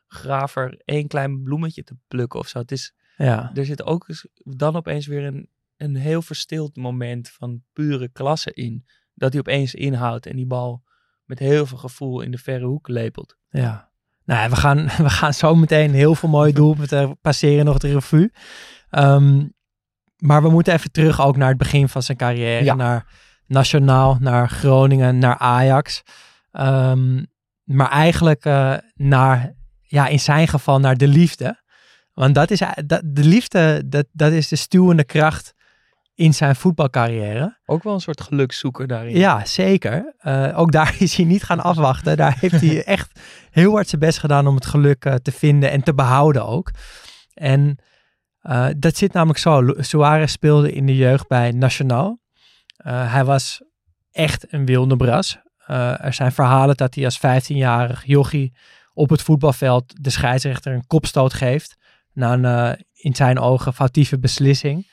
[0.07, 2.59] graver één klein bloemetje te plukken of zo.
[2.59, 3.51] Het is, Ja.
[3.53, 4.05] er zit ook
[4.43, 8.85] dan opeens weer een, een heel verstild moment van pure klasse in.
[9.13, 10.83] Dat hij opeens inhoudt en die bal
[11.25, 13.35] met heel veel gevoel in de verre hoek lepelt.
[13.49, 13.89] Ja.
[14.25, 17.91] Nou, ja, we gaan, we gaan zo meteen heel veel mooie doelpunten passeren nog de
[17.91, 18.31] revue.
[18.91, 19.45] Ehm,
[20.17, 22.63] maar we moeten even terug ook naar het begin van zijn carrière.
[22.63, 22.75] Ja.
[22.75, 23.05] Naar
[23.47, 26.01] Nationaal, naar Groningen, naar Ajax.
[26.51, 27.23] Ehm,
[27.63, 31.59] maar eigenlijk eh, naar, ja, in zijn geval naar de liefde.
[32.13, 35.53] Want dat is, dat, de liefde, dat, dat is de stuwende kracht
[36.15, 37.59] in zijn voetbalcarrière.
[37.65, 39.17] Ook wel een soort gelukszoeker daarin.
[39.17, 40.13] Ja, zeker.
[40.17, 42.17] Eh, ook daar is hij niet gaan afwachten.
[42.17, 43.19] Daar heeft hij echt
[43.51, 46.71] heel hard zijn best gedaan om het geluk eh, te vinden en te behouden ook.
[47.33, 47.77] En
[48.41, 49.73] eh, dat zit namelijk zo.
[49.77, 52.19] Suarez speelde in de jeugd bij Nacional.
[52.75, 53.61] Eh, hij was
[54.11, 55.39] echt een wilde bras.
[55.65, 58.53] Eh, er zijn verhalen dat hij als 15-jarig jochie
[58.93, 61.77] op het voetbalveld de scheidsrechter een kopstoot geeft.
[62.13, 64.91] Na een in zijn ogen foutieve beslissing.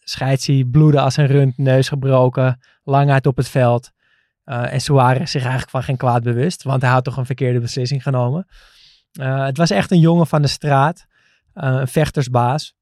[0.00, 3.90] Scheids hij bloeden als een rund, neus gebroken, lang uit op het veld.
[4.44, 8.02] En Suarez zich eigenlijk van geen kwaad bewust, want hij had toch een verkeerde beslissing
[8.02, 8.46] genomen.
[9.20, 11.06] Het was echt een jongen van de straat,
[11.56, 12.76] een vechtersbaas.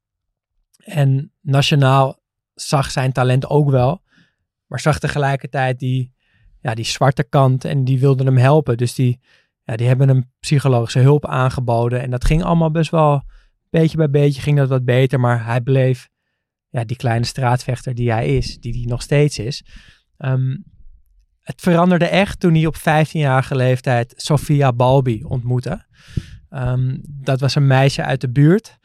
[0.84, 2.22] En Nationaal
[2.54, 4.02] zag zijn talent ook wel,
[4.66, 6.12] maar zag tegelijkertijd die,
[6.60, 8.76] ja, die zwarte kant en die wilden hem helpen.
[8.76, 9.20] Dus die,
[9.62, 12.00] ja, die hebben hem psychologische hulp aangeboden.
[12.00, 13.22] En dat ging allemaal best wel,
[13.70, 16.08] beetje bij beetje ging dat wat beter, maar hij bleef
[16.68, 19.64] ja, die kleine straatvechter die hij is, die hij nog steeds is.
[20.16, 20.56] Ehm,
[21.40, 25.86] het veranderde echt toen hij op 15-jarige leeftijd Sofia Balbi ontmoette.
[26.54, 28.78] Ehm, dat was een meisje uit de buurt,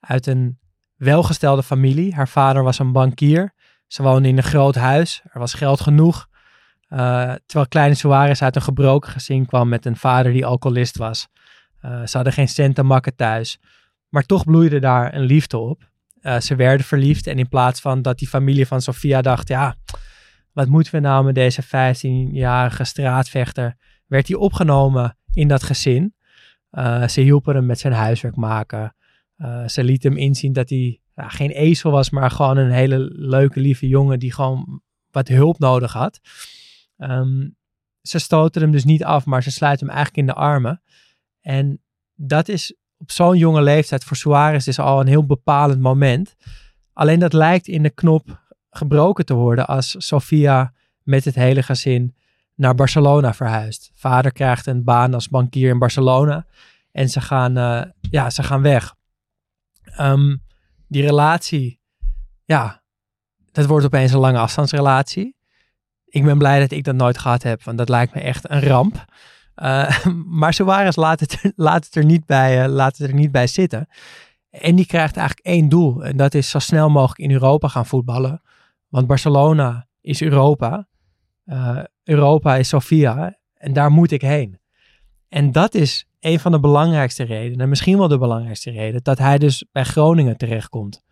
[0.00, 0.58] uit een
[0.96, 2.14] welgestelde familie.
[2.14, 3.52] Haar vader was een bankier.
[3.86, 5.22] Ze woonde in een groot huis.
[5.32, 6.28] Er was geld genoeg.
[6.88, 11.28] Eh, terwijl kleine Suarez uit een gebroken gezin kwam met een vader die alcoholist was.
[11.80, 13.58] Eh, ze hadden geen cent te makken thuis.
[14.08, 15.90] Maar toch bloeide daar een liefde op.
[16.20, 19.76] Eh, ze werden verliefd en in plaats van dat die familie van Sofia dacht, ja,
[20.52, 26.15] wat moeten we nou met deze 15-jarige straatvechter, werd hij opgenomen in dat gezin.
[26.76, 28.94] Eh, ze hielpen hem met zijn huiswerk maken.
[29.36, 33.60] Eh, ze liet hem inzien dat hij geen ezel was, maar gewoon een hele leuke,
[33.60, 36.20] lieve jongen die gewoon wat hulp nodig had.
[36.96, 37.48] Ehm,
[38.02, 40.82] ze stoten hem dus niet af, maar ze sluiten hem eigenlijk in de armen.
[41.40, 41.82] En
[42.14, 46.34] dat is op zo'n jonge leeftijd voor Suarez dus al een heel bepalend moment.
[46.92, 52.16] Alleen dat lijkt in de knop gebroken te worden als Sofia met het hele gezin
[52.56, 53.90] naar Barcelona verhuist.
[53.94, 56.46] Vader krijgt een baan als bankier in Barcelona
[56.92, 58.94] en ze gaan, eh, ja, ze gaan weg.
[59.82, 60.36] Ehm,
[60.88, 61.80] die relatie,
[62.44, 62.82] ja,
[63.52, 65.36] dat wordt opeens een lange afstandsrelatie.
[66.04, 68.62] Ik ben blij dat ik dat nooit gehad heb, want dat lijkt me echt een
[68.62, 69.04] ramp.
[69.56, 70.06] Uh,
[70.40, 73.46] maar Suarez laat het, laat, het er niet bij, uh, laat het er niet bij
[73.46, 73.88] zitten.
[74.50, 76.04] En die krijgt eigenlijk één doel.
[76.04, 78.42] En dat is zo snel mogelijk in Europa gaan voetballen.
[78.88, 80.88] Want Barcelona is Europa.
[82.06, 83.38] Europa is Sofia.
[83.54, 84.60] En daar moet ik heen.
[85.28, 87.68] En dat is een van de belangrijkste redenen.
[87.68, 89.02] Misschien wel de belangrijkste reden.
[89.02, 91.02] Dat hij dus bij Groningen terechtkomt.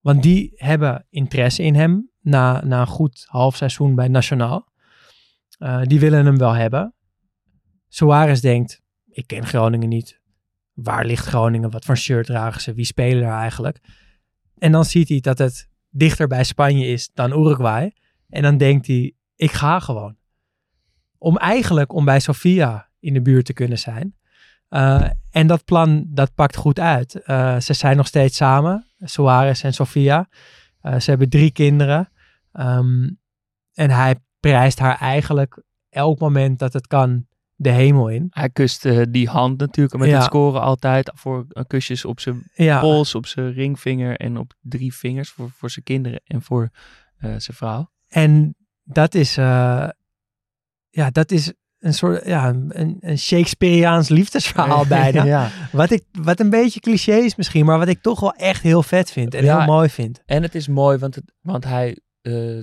[0.00, 2.10] Want die hebben interesse in hem.
[2.20, 4.68] Na, na een goed half seizoen bij Nationaal.
[5.58, 6.94] Uh, die willen hem wel hebben.
[7.88, 10.20] Suarez denkt, ik ken Groningen niet.
[10.72, 11.70] Waar ligt Groningen?
[11.70, 12.74] Wat voor shirt dragen ze?
[12.74, 13.78] Wie spelen daar eigenlijk?
[14.58, 17.92] En dan ziet hij dat het dichter bij Spanje is dan Uruguay.
[18.28, 20.16] En dan denkt hij, ik ga gewoon.
[21.18, 24.16] Om eigenlijk om bij Sofia in de buurt te kunnen zijn.
[24.70, 27.20] Uh, en dat plan, dat pakt goed uit.
[27.26, 30.28] Uh, ze zijn nog steeds samen, Suarez en Sofia.
[30.82, 32.08] Uh, ze hebben drie kinderen.
[32.52, 33.18] Um,
[33.72, 38.26] en hij prijst haar eigenlijk elk moment dat het kan de hemel in.
[38.30, 40.14] Hij kust uh, die hand natuurlijk met ja.
[40.14, 42.80] het scoren altijd voor uh, kusjes op zijn ja.
[42.80, 46.70] pols, op zijn ringvinger en op drie vingers voor, voor zijn kinderen en voor
[47.18, 47.90] uh, zijn vrouw.
[48.08, 48.54] En
[48.92, 49.88] dat is, eh,
[50.90, 55.24] ja, dat is een soort, ja, een, een Shakespeareaans liefdesverhaal bijna.
[55.24, 55.48] ja.
[55.72, 58.82] wat, ik, wat een beetje cliché is misschien, maar wat ik toch wel echt heel
[58.82, 60.22] vet vind en ja, heel mooi vind.
[60.26, 62.62] En het is mooi, want, het, want hij uh,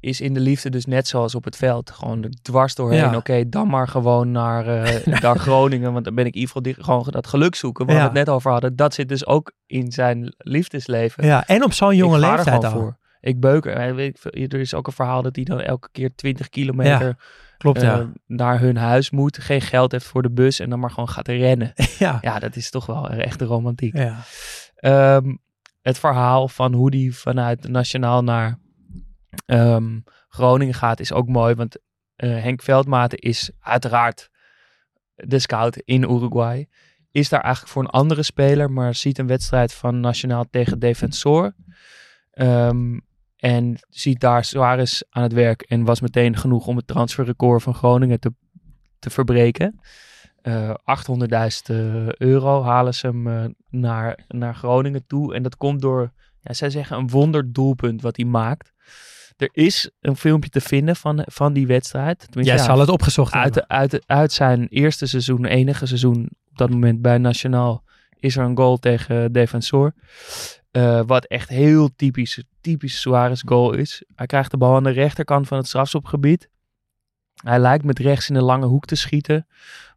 [0.00, 1.90] is in de liefde dus net zoals op het veld.
[1.90, 2.98] Gewoon dwars doorheen.
[2.98, 3.06] Ja.
[3.06, 5.92] Oké, okay, dan maar gewoon naar, uh, naar Groningen.
[5.92, 7.86] Want dan ben ik in ieder geval die, gewoon dat geluk zoeken.
[7.86, 8.76] Waar we het net over hadden.
[8.76, 11.24] Dat zit dus ook in zijn liefdesleven.
[11.24, 12.70] Ja, en op zo'n jonge leeftijd al.
[12.70, 12.96] Voor.
[13.22, 13.76] Ik beuk er.
[14.32, 17.16] Er is ook een verhaal dat hij dan elke keer 20 kilometer ja,
[17.58, 19.38] klopt, uh, naar hun huis moet.
[19.38, 20.60] Geen geld heeft voor de bus.
[20.60, 21.72] En dan maar gewoon gaat rennen.
[21.98, 23.96] Ja, ja dat is toch wel echt de romantiek.
[23.96, 25.16] Ja.
[25.16, 25.40] Um,
[25.82, 28.58] het verhaal van hoe die vanuit Nationaal naar
[29.46, 31.54] ehm, Groningen gaat is ook mooi.
[31.54, 31.78] Want
[32.16, 34.30] eh, Henk Veldmaten is uiteraard
[35.14, 36.68] de scout in Uruguay.
[37.10, 41.54] Is daar eigenlijk voor een andere speler, maar ziet een wedstrijd van Nationaal tegen Defensor.
[42.30, 42.98] Ehm,
[43.42, 47.74] en ziet daar Suarez aan het werk en was meteen genoeg om het transferrecord van
[47.74, 48.32] Groningen te,
[48.98, 49.80] te verbreken.
[50.42, 50.76] Eh 800.000
[51.28, 55.34] eh, euro halen ze hem eh, naar, naar Groningen toe.
[55.34, 58.72] En dat komt door, ja, zij zeggen, een wonderdoelpunt wat hij maakt.
[59.36, 62.18] Er is een filmpje te vinden van, van die wedstrijd.
[62.18, 63.76] Tenminste, Jij ja, zal het opgezocht uit, hebben.
[63.76, 67.84] uit, uit zijn eerste seizoen, enige seizoen op dat moment bij Nationaal,
[68.18, 69.94] is er een goal tegen Defensor.
[70.70, 74.02] Eh, wat echt heel typisch, typisch Suarez goal is.
[74.14, 76.50] Hij krijgt de bal aan de rechterkant van het strafschopgebied.
[77.42, 79.46] Hij lijkt met rechts in de lange hoek te schieten.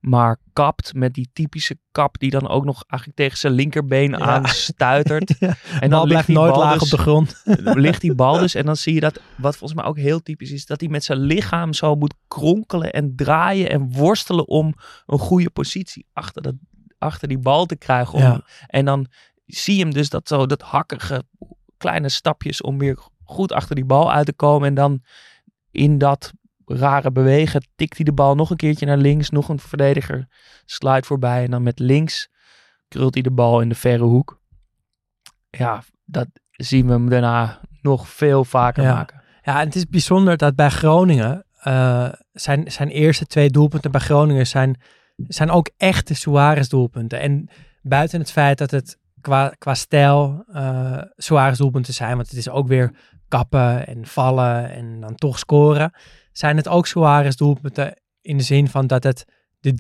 [0.02, 4.18] Maar kapt met die typische kap die dan ook nog eigenlijk tegen zijn linkerbeen Ja.
[4.20, 5.36] aanstuitert.
[5.40, 7.42] Ja, En dan blijft die nooit bal laag dus- op de grond.
[7.86, 8.56] ligt die bal dus.
[8.60, 11.04] En dan zie je dat, wat volgens mij ook heel typisch is, dat hij met
[11.04, 14.74] zijn lichaam zo moet kronkelen en draaien en worstelen om
[15.06, 16.56] een goede positie achter, dat,
[16.98, 18.14] achter die bal te krijgen.
[18.14, 18.42] Om, Ja.
[18.68, 19.08] En dan
[19.46, 21.24] zie je hem dus dat zo, dat hakkige
[21.78, 24.68] kleine stapjes om weer goed achter die bal uit te komen.
[24.68, 25.04] En dan
[25.72, 26.34] in dat
[26.66, 29.30] rare bewegen tikt hij de bal nog een keertje naar links.
[29.30, 30.28] Nog een verdediger
[30.66, 31.44] slide voorbij.
[31.44, 32.30] En dan met links
[32.88, 34.42] krult hij de bal in de verre hoek.
[35.50, 38.94] Ja, dat zien we hem daarna nog veel vaker Ja.
[38.94, 39.24] maken.
[39.42, 44.02] Ja, en het is bijzonder dat bij Groningen, eh, zijn, zijn eerste twee doelpunten bij
[44.02, 44.82] Groningen zijn,
[45.28, 47.20] zijn ook echte Suarez doelpunten.
[47.20, 47.50] En
[47.82, 52.68] buiten het feit dat het qua, qua stijl eh Suarez zijn, want het is ook
[52.68, 52.92] weer
[53.28, 55.92] kappen en vallen en dan toch scoren,
[56.32, 59.26] zijn het ook Suarez doelpunten in de zin van dat het
[59.60, 59.72] de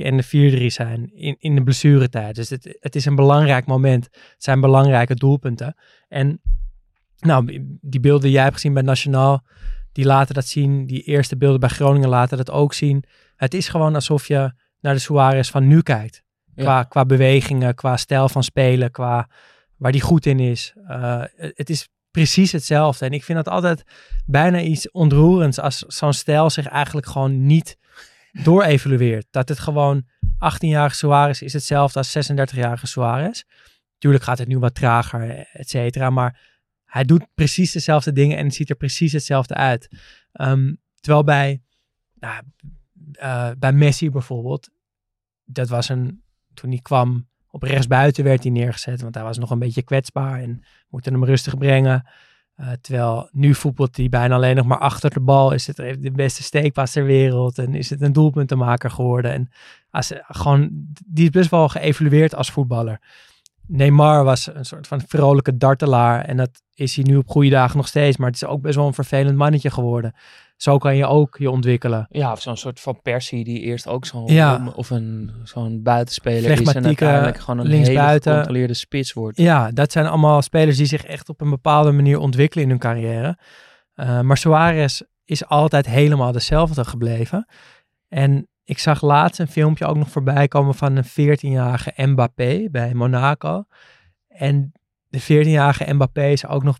[0.00, 2.34] 3-3 en de 4-3 zijn in, in de blessuretijd.
[2.34, 4.04] Dus het, het is een belangrijk moment.
[4.04, 5.74] Het zijn belangrijke doelpunten.
[6.08, 6.40] En
[7.18, 9.44] nou, die beelden jij hebt gezien bij Nationaal,
[9.92, 10.86] die laten dat zien.
[10.86, 13.04] Die eerste beelden bij Groningen laten dat ook zien.
[13.36, 16.25] Het is gewoon alsof je naar de Suarez van nu kijkt.
[16.56, 19.28] Qua, qua bewegingen, qua stijl van spelen, qua
[19.76, 20.74] waar die goed in is.
[20.76, 23.04] Uh, het is precies hetzelfde.
[23.04, 23.82] En ik vind dat altijd
[24.26, 27.76] bijna iets ontroerends als zo'n stijl zich eigenlijk gewoon niet
[28.32, 29.26] doorevalueert.
[29.30, 33.42] Dat het gewoon 18-jarige Suarez is hetzelfde als 36-jarige Suarez.
[33.98, 36.10] Tuurlijk gaat het nu wat trager, et cetera.
[36.10, 36.40] Maar
[36.84, 39.88] hij doet precies dezelfde dingen en het ziet er precies hetzelfde uit.
[40.32, 41.62] Um, terwijl bij,
[42.14, 42.42] nou,
[43.12, 44.70] uh, bij Messi bijvoorbeeld,
[45.44, 46.22] dat was een,
[46.56, 50.40] toen hij kwam op rechtsbuiten werd hij neergezet, want hij was nog een beetje kwetsbaar
[50.40, 52.08] en moesten hem rustig brengen.
[52.60, 55.52] Uh, terwijl nu voetbalt hij bijna alleen nog maar achter de bal.
[55.52, 59.32] Is het de beste steekpas ter wereld en is het een doelpuntenmaker geworden.
[59.32, 59.50] En
[59.90, 60.68] als, gewoon,
[61.06, 63.00] die is best wel geëvalueerd als voetballer.
[63.66, 66.24] Neymar was een soort van vrolijke dartelaar.
[66.24, 68.16] En dat is hij nu op goede dagen nog steeds.
[68.16, 70.14] Maar het is ook best wel een vervelend mannetje geworden.
[70.56, 72.06] Zo kan je ook je ontwikkelen.
[72.10, 74.72] Ja, of zo'n soort van Persie die eerst ook zo'n Ja.
[74.74, 79.38] of een zo'n buitenspeler is en uiteindelijk gewoon een hele gecontroleerde spits wordt.
[79.38, 82.78] Ja, dat zijn allemaal spelers die zich echt op een bepaalde manier ontwikkelen in hun
[82.78, 83.38] carrière.
[83.94, 87.46] Uh, maar Suarez is altijd helemaal dezelfde gebleven.
[88.08, 92.94] En ik zag laatst een filmpje ook nog voorbij komen van een 14-jarige Mbappé bij
[92.94, 93.64] Monaco.
[94.28, 94.72] En
[95.08, 96.78] de 14-jarige Mbappé is ook nog,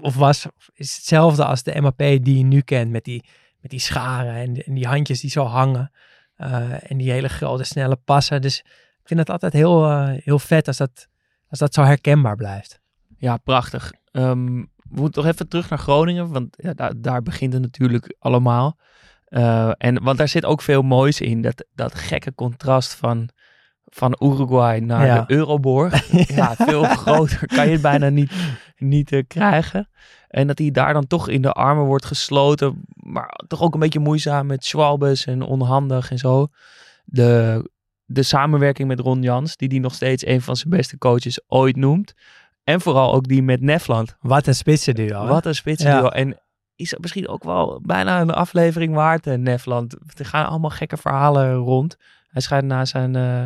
[0.00, 2.90] of was, is hetzelfde als de Mbappé die je nu kent.
[2.90, 3.24] Met die,
[3.60, 5.92] met die scharen en, die handjes die zo hangen.
[6.36, 8.42] Uh, en die hele grote, snelle passen.
[8.42, 8.58] Dus
[9.00, 11.08] ik vind het altijd heel, uh, heel vet als dat,
[11.48, 12.80] als dat zo herkenbaar blijft.
[13.16, 13.92] Ja, prachtig.
[14.12, 18.16] Um, we moeten toch even terug naar Groningen, want ja, daar, daar begint het natuurlijk
[18.18, 18.78] allemaal.
[19.28, 21.42] Uh, en, want daar zit ook veel moois in.
[21.42, 23.28] Dat, dat gekke contrast van,
[23.84, 25.20] van Uruguay naar Ja.
[25.20, 26.12] de Euroborg.
[26.36, 28.32] ja, veel groter kan je het bijna niet,
[28.78, 29.88] niet uh, krijgen.
[30.28, 32.82] En dat hij daar dan toch in de armen wordt gesloten.
[32.94, 36.48] Maar toch ook een beetje moeizaam met Schwalbes en onhandig en zo.
[37.04, 37.70] De,
[38.04, 41.76] de samenwerking met Ron Jans, die die nog steeds een van zijn beste coaches ooit
[41.76, 42.14] noemt.
[42.64, 44.16] En vooral ook die met Nefland.
[44.20, 45.26] Wat een spitsenduo.
[45.26, 46.02] Wat een spitsenduo.
[46.02, 46.10] Ja.
[46.10, 46.38] En
[46.76, 49.96] is misschien ook wel bijna een aflevering waard, uh, Nefland.
[50.18, 51.96] Er gaan allemaal gekke verhalen rond.
[52.28, 53.44] Hij schijnt na zijn uh,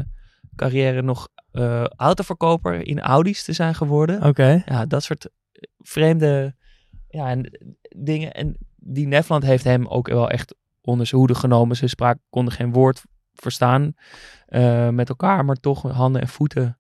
[0.57, 4.17] carrière nog uh, autoverkoper in Audi's te zijn geworden.
[4.17, 4.29] Oké.
[4.29, 4.63] Okay.
[4.67, 5.29] Ja, dat soort
[5.79, 6.55] vreemde
[7.09, 7.59] ja, en
[7.97, 8.33] dingen.
[8.33, 11.77] En die Nefland heeft hem ook wel echt onder zijn hoede genomen.
[11.77, 13.03] Ze spraak, konden geen woord
[13.35, 13.95] verstaan
[14.49, 16.79] uh, met elkaar, maar toch handen en voeten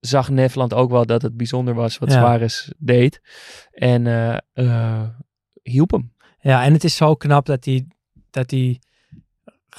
[0.00, 2.18] zag Nefland ook wel dat het bijzonder was wat ja.
[2.18, 3.20] Suarez deed.
[3.70, 4.04] En
[4.54, 5.02] uh,
[5.62, 6.12] hielp hem.
[6.38, 7.86] Ja, en het is zo knap dat hij,
[8.30, 8.80] dat hij,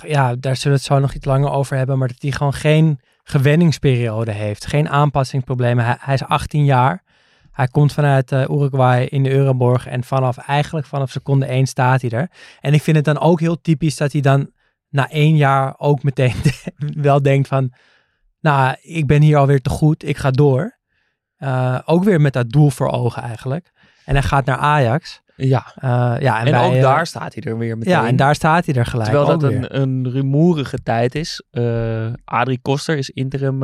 [0.06, 2.54] ja, daar zullen we het zo nog iets langer over hebben, maar dat hij gewoon
[2.54, 4.66] geen gewenningsperiode heeft.
[4.66, 5.98] Geen aanpassingsproblemen.
[6.00, 7.04] Hij, is 18 jaar.
[7.52, 12.02] Hij komt vanuit eh, Uruguay in de Euroborg en vanaf eigenlijk vanaf seconde 1 staat
[12.02, 12.32] hij er.
[12.60, 14.52] En ik vind het dan ook heel typisch dat hij dan
[14.90, 16.36] na één jaar ook meteen
[17.08, 17.74] wel denkt van,
[18.40, 20.78] nou, ik ben hier alweer te goed, ik ga door.
[21.40, 23.72] Uh, ook weer met dat doel voor ogen eigenlijk.
[24.06, 25.22] En hij gaat naar Ajax.
[25.38, 25.74] Ja.
[25.84, 27.94] Uh, ja en, en wij, ook uh, daar staat hij er weer meteen.
[27.94, 29.10] Ja, en daar staat hij er gelijk.
[29.10, 29.76] Terwijl dat weer.
[29.76, 31.44] een, een rumoerige tijd is.
[31.52, 33.60] Uh, Adrie Koster is interim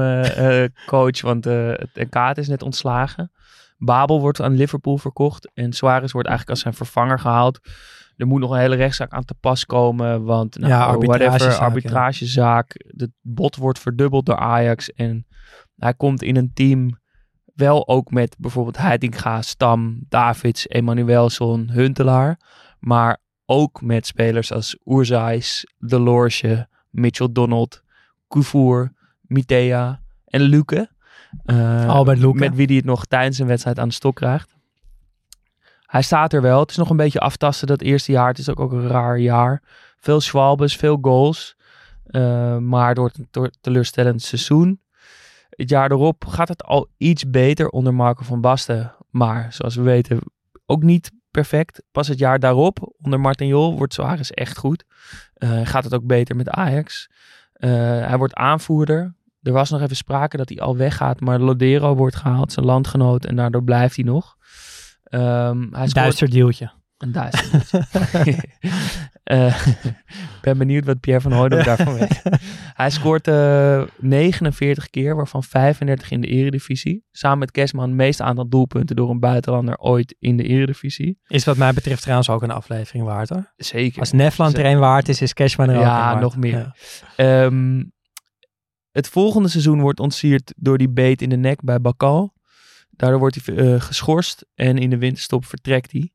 [0.86, 3.32] coach, want het NK is net ontslagen.
[3.78, 7.60] Babel wordt aan Liverpool verkocht en Suarez wordt eigenlijk als zijn vervanger gehaald.
[8.16, 11.66] Er moet nog een hele rechtszaak aan te pas komen, want nou, ja, arbitragezaak, whatever,
[11.66, 12.76] arbitragezaak.
[12.98, 15.26] Het bot wordt verdubbeld door Ajax en
[15.76, 17.02] hij komt in een team
[17.54, 22.40] wel ook met bijvoorbeeld Heitinga, Stam, Davids, Emanuelson, Huntelaar.
[22.80, 27.84] Maar ook met spelers als Oerzais, Delorge, Mitchell Donald,
[28.28, 30.90] Kuvoer, Mitea en Luke.
[31.46, 32.40] Uh, Albert Luke.
[32.40, 34.56] Met wie hij het nog tijdens een wedstrijd aan de stok krijgt.
[35.86, 36.60] Hij staat er wel.
[36.60, 38.28] Het is nog een beetje aftasten dat eerste jaar.
[38.28, 39.62] Het is ook, ook een raar jaar.
[39.98, 41.56] Veel Schwalbes, veel goals.
[42.08, 44.82] Uh, maar door, door teleurstellend seizoen.
[45.56, 48.96] Het jaar erop gaat het al iets beter onder Marco van Basten.
[49.10, 50.20] Maar zoals we weten,
[50.66, 51.84] ook niet perfect.
[51.92, 54.84] Pas het jaar daarop, onder Martin Jol, wordt Suarez echt goed.
[55.38, 57.10] Uh, gaat het ook beter met Ajax.
[57.58, 57.70] Uh,
[58.08, 59.16] hij wordt aanvoerder.
[59.42, 63.26] Er was nog even sprake dat hij al weggaat, maar Lodero wordt gehaald, zijn landgenoot.
[63.26, 64.36] En daardoor blijft hij nog.
[65.10, 66.32] Um, hij scoort...
[66.32, 66.72] Deeltje.
[67.04, 67.62] Een duister
[69.32, 69.68] uh,
[70.42, 72.22] ben benieuwd wat Pierre van Hooydonk daarvan weet.
[72.82, 77.06] Hij scoort uh, 49 keer, waarvan 35 in de eredivisie.
[77.12, 81.20] Samen met Kesman het meeste aantal doelpunten door een buitenlander ooit in de eredivisie.
[81.28, 83.54] Is wat mij betreft trouwens ook een aflevering waard hoor.
[83.56, 84.00] Zeker.
[84.00, 86.74] Als Nefland er een waard is, is Kesman er ook ja, nog meer.
[87.18, 87.44] Ja.
[87.44, 87.94] Um,
[88.92, 92.34] het volgende seizoen wordt ontsierd door die beet in de nek bij Bakal.
[92.90, 96.12] Daardoor wordt hij uh, geschorst en in de winterstop vertrekt hij.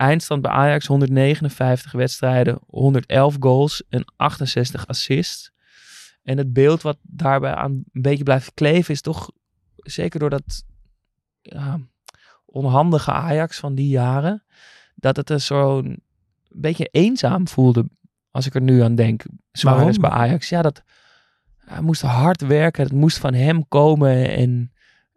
[0.00, 5.52] Eindstand bij Ajax 159 wedstrijden, 111 goals en 68 assists.
[6.22, 9.30] En het beeld wat daarbij aan een beetje blijft kleven is toch
[9.76, 10.64] zeker door dat
[11.40, 11.78] ja,
[12.44, 14.44] onhandige Ajax van die jaren,
[14.94, 16.02] dat het er zo'n
[16.48, 17.88] beetje eenzaam voelde
[18.30, 19.24] als ik er nu aan denk.
[19.52, 20.48] Suarez bij Ajax.
[20.48, 20.82] Ja, dat
[21.56, 24.72] hij moest hard werken, het moest van hem komen en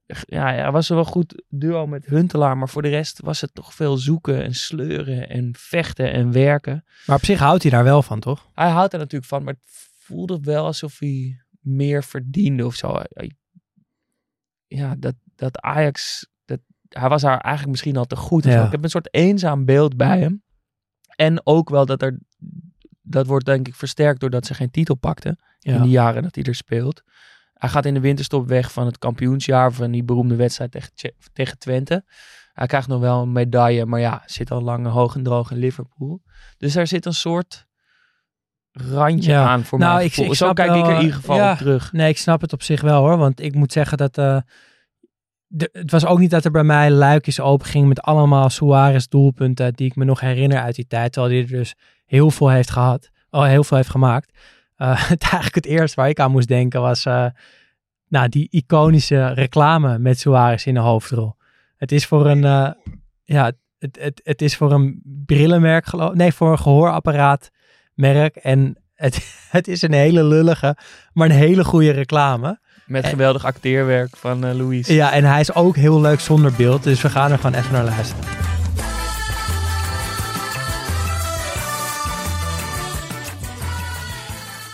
[0.06, 3.54] ja, hij was er wel goed duo met Huntelaar, maar voor de rest was het
[3.54, 6.86] toch veel zoeken en sleuren en vechten en werken.
[7.06, 8.50] Maar op zich houdt hij daar wel van, toch?
[8.54, 13.02] Hij houdt er natuurlijk van, maar het voelde wel alsof hij meer verdiende of zo.
[14.68, 18.44] Ja, dat, dat Ajax, dat, hij was daar eigenlijk misschien al te goed.
[18.44, 18.66] Ja.
[18.66, 20.44] Ik heb een soort eenzaam beeld bij hem.
[21.16, 22.20] En ook wel dat er,
[23.02, 25.76] dat wordt denk ik versterkt doordat ze geen titel pakten ja.
[25.76, 27.04] in die jaren dat hij er speelt.
[27.64, 30.92] Hij gaat in de winterstop weg van het kampioensjaar van die beroemde wedstrijd tegen,
[31.34, 32.04] tegen Twente.
[32.54, 35.58] Hij krijgt nog wel een medaille, maar ja, zit al lang hoog en droog in
[35.58, 36.22] Liverpool.
[36.58, 37.66] Dus er zit een soort
[38.72, 39.48] randje ja.
[39.48, 40.06] aan voor nou, mij.
[40.06, 41.92] Ik, ik Zo kijk wel, ik er in ieder geval ja, op terug.
[41.92, 43.18] Nee, ik snap het op zich wel hoor.
[43.18, 44.18] Want ik moet zeggen dat...
[44.18, 44.38] Uh,
[45.48, 49.08] de, het was ook niet dat er bij mij luikjes open ging met allemaal Suarez
[49.08, 51.14] doelpunten die ik me nog herinner uit die tijd.
[51.14, 53.10] Terwijl hij er dus heel veel heeft gehad.
[53.30, 54.40] Oh, heel veel heeft gemaakt.
[54.84, 57.26] Uh, het eigenlijk het eerste waar ik aan moest denken was uh,
[58.08, 61.36] nou, die iconische reclame met Suarez in de hoofdrol.
[61.78, 62.70] Het is voor een, uh,
[63.24, 68.36] ja, het, het, het is voor een brillenmerk, geloof Nee, voor een gehoorapparaatmerk.
[68.36, 70.78] En het, het is een hele lullige,
[71.14, 72.62] maar een hele goede reclame.
[72.86, 74.88] Met geweldig acteerwerk van uh, Louis.
[74.88, 76.84] Ja, en hij is ook heel leuk zonder beeld.
[76.84, 78.53] Dus we gaan er gewoon even naar luisteren.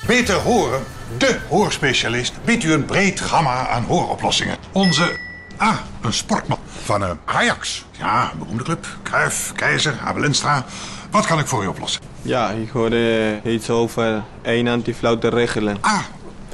[0.09, 0.83] Beter Horen,
[1.17, 4.57] de hoorspecialist, biedt u een breed gamma aan hooroplossingen.
[4.71, 5.19] Onze,
[5.57, 7.85] ah, een sportman van uh, Ajax.
[7.97, 8.87] Ja, een beroemde club.
[9.03, 10.65] Kruif, Keizer, Abelenstra.
[11.11, 12.01] Wat kan ik voor u oplossen?
[12.21, 15.77] Ja, ik hoorde iets over één antifluit regelen.
[15.81, 15.99] Ah,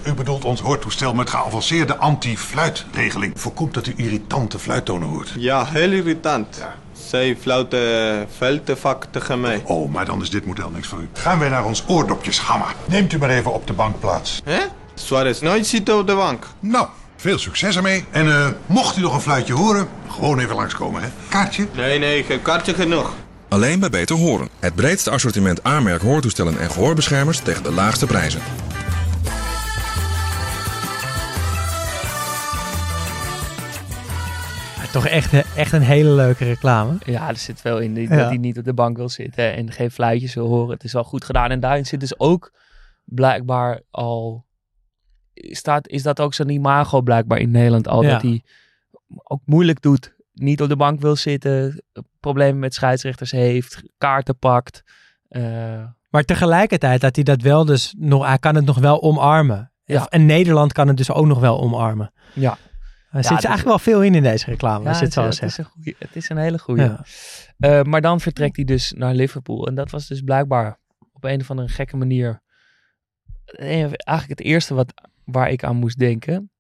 [0.06, 3.34] u bedoelt ons hoortoestel met geavanceerde anti-fluitregeling.
[3.36, 5.34] Voorkomt dat u irritante fluittonen hoort.
[5.38, 6.58] Ja, heel irritant.
[6.60, 6.76] Ja.
[7.08, 9.62] Zij fluiten veel te vaak tegen mij.
[9.66, 11.10] Oh, maar dan is dit model niks voor u.
[11.14, 12.66] Gaan wij naar ons oordopjesgamma.
[12.86, 14.42] Neemt u maar even op de bank plaats.
[14.44, 14.60] Hè?
[14.96, 16.48] Suarez nooit zitten op de bank.
[16.60, 18.06] Nou, veel succes ermee.
[18.12, 21.08] En uh, mocht u nog een fluitje horen, gewoon even langskomen, hè.
[21.30, 21.68] Kaartje?
[21.76, 23.14] Nee, nee, ik heb kaartje genoeg.
[23.50, 24.50] Alleen bij Beter Horen.
[24.60, 28.42] Het breedste assortiment aanmerk hoortoestellen en gehoorbeschermers tegen de laagste prijzen.
[34.96, 36.98] Toch echt, echt een hele leuke reclame.
[37.06, 38.16] Ja, er zit wel in die, ja.
[38.16, 40.74] dat hij niet op de bank wil zitten en geen fluitjes wil horen.
[40.74, 41.52] Het is wel goed gedaan.
[41.52, 42.52] En daarin zit dus ook
[43.04, 44.46] blijkbaar al...
[45.34, 48.04] Staat, is dat ook zo'n imago blijkbaar in Nederland al?
[48.04, 48.10] Ja.
[48.10, 48.44] Dat hij
[49.24, 51.84] ook moeilijk doet niet op de bank wil zitten,
[52.20, 54.84] problemen met scheidsrechters heeft, kaarten pakt.
[55.30, 55.44] Uh,
[56.10, 59.72] maar tegelijkertijd dat hij dat wel dus nog, hij kan het nog wel omarmen.
[59.84, 60.08] Ja.
[60.08, 62.12] En Nederland kan het dus ook nog wel omarmen.
[62.34, 62.58] Ja.
[63.16, 65.42] Er zit eigenlijk wel veel in in deze reclame, ja, je het.
[65.42, 67.04] Is een goeie, het is een hele goede.
[67.58, 67.80] Ja.
[67.80, 69.68] Uh, maar dan vertrekt hij dus naar Liverpool.
[69.68, 70.80] En dat was dus blijkbaar
[71.14, 72.42] op een of andere gekke manier
[73.46, 74.94] eigenlijk het eerste wat,
[75.24, 76.52] waar ik aan moest denken.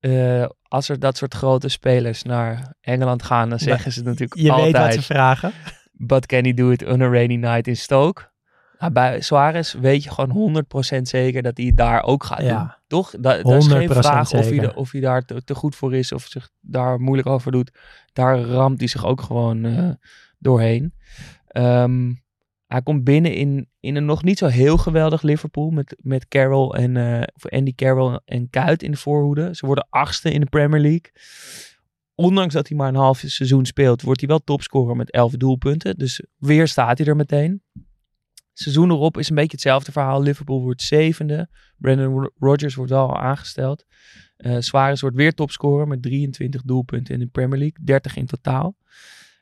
[0.00, 4.50] Uh, als er dat soort grote spelers naar Engeland gaan, dan zeggen ze natuurlijk je
[4.52, 4.72] altijd...
[4.72, 5.52] weet wat ze vragen.
[5.92, 8.30] But can he do it on a rainy night in Stoke?
[8.78, 10.64] Nou, bij Suarez weet je gewoon
[10.98, 12.58] 100% zeker dat hij daar ook gaat ja.
[12.58, 12.70] doen.
[12.86, 13.10] Toch?
[13.10, 16.12] Da daar is geen vraag of hij, of hij daar te, te, goed voor is
[16.12, 17.78] of zich daar moeilijk over doet.
[18.12, 19.90] Daar ramt hij zich ook gewoon uh,
[20.38, 20.94] doorheen.
[21.52, 22.22] Um,
[22.66, 26.70] hij komt binnen in, in een nog niet zo heel geweldig Liverpool met, met Carroll
[26.70, 27.22] en uh,
[27.58, 29.54] Andy Carroll en Kuit in de voorhoede.
[29.54, 31.12] Ze worden achtste in de Premier League.
[32.14, 35.96] Ondanks dat hij maar een half seizoen speelt, wordt hij wel topscorer met 11 doelpunten.
[35.96, 37.62] Dus weer staat hij er meteen.
[38.58, 40.22] Seizoen erop is een beetje hetzelfde verhaal.
[40.22, 41.48] Liverpool wordt zevende.
[41.76, 43.84] Brandon Rodgers wordt wel aangesteld.
[44.38, 47.84] Uh, Suarez wordt weer topscorer met 23 doelpunten in de Premier League.
[47.84, 48.76] 30 in totaal.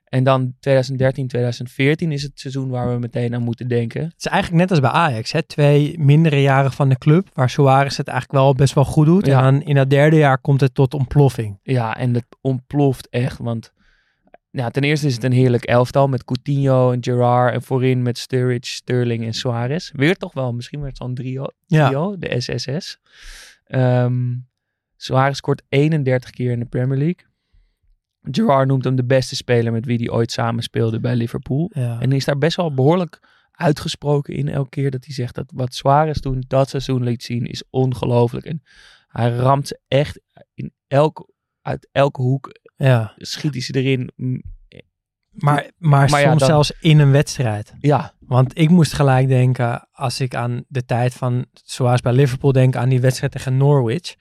[0.05, 4.03] En dan 2013, 2014 is het seizoen waar we meteen aan moeten denken.
[4.03, 5.43] Het is eigenlijk net als bij Ajax, hè?
[5.43, 9.27] twee mindere jaren van de club, waar Suarez het eigenlijk wel best wel goed doet.
[9.27, 9.39] Ja.
[9.39, 11.59] En dan in dat derde jaar komt het tot ontploffing.
[11.63, 13.73] Ja, en het ontploft echt, want
[14.57, 18.19] ja, ten eerste is het een heerlijk elftal met Coutinho en Gerrard en voorin met
[18.19, 19.91] Sturridge, Sterling en Suarez.
[19.93, 22.17] Weer toch wel, misschien werd zo'n trio, trio Ja.
[22.17, 22.99] de SSS.
[23.69, 24.49] Um,
[24.97, 27.25] Suarez scoort 31 keer in de Premier League.
[28.31, 31.71] Gerard noemt hem de beste speler met wie hij ooit samen speelde bij Liverpool.
[31.75, 32.01] Ja.
[32.01, 33.19] En is daar best wel behoorlijk
[33.51, 37.45] uitgesproken in elke keer dat hij zegt dat wat Suarez toen dat seizoen liet zien
[37.45, 38.47] is ongelooflijk.
[38.47, 38.63] En
[39.09, 40.21] hij ramt ze echt
[40.55, 41.31] in elk,
[41.63, 42.59] uit elke hoek.
[42.77, 43.13] Ja.
[43.17, 44.11] Schiet hij ze erin.
[45.31, 47.75] Maar, maar, Maar ja, soms dan- zelfs in een wedstrijd.
[47.81, 52.53] Ja, Want ik moest gelijk denken, als ik aan de tijd van, zoals bij Liverpool
[52.53, 54.15] denk, aan die wedstrijd tegen Norwich.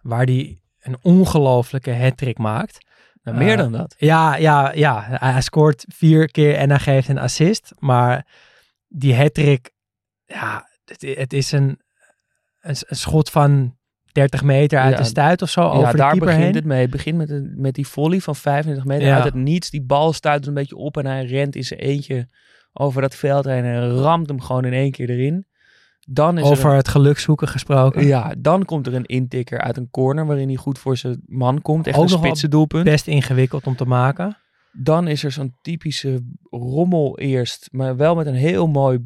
[0.00, 2.78] Waar die een ongelofelijke hat maakt.
[3.22, 3.94] nou, meer Eh, dan dat.
[3.98, 5.06] Ja, ja, ja.
[5.10, 7.72] Hij scoort vier keer en hij geeft een assist.
[7.78, 8.26] Maar
[8.88, 9.36] die hat
[10.24, 11.80] ja, het, het is een,
[12.60, 13.76] een, een schot van
[14.12, 16.54] 30 meter uit Ja, de stuit of zo over ja, de daar keeper begint heen.
[16.54, 16.80] het mee.
[16.80, 19.14] Het begint met, een, met die volley van 25 meter Ja.
[19.14, 19.70] uit het niets.
[19.70, 22.28] Die bal stuit een beetje op en hij rent in zijn eentje
[22.72, 25.46] over dat veld heen en ramt hem gewoon in één keer erin.
[26.08, 28.06] Dan is er Over een- het gelukzoeken gesproken.
[28.06, 31.62] Ja, dan komt er een intikker uit een corner waarin hij goed voor zijn man
[31.62, 31.86] komt.
[31.86, 32.84] Echt Ook een spitse doelpunt.
[32.84, 34.36] Best ingewikkeld om te maken.
[34.72, 38.98] Dan is er zo'n typische rommel eerst, maar wel met een heel mooi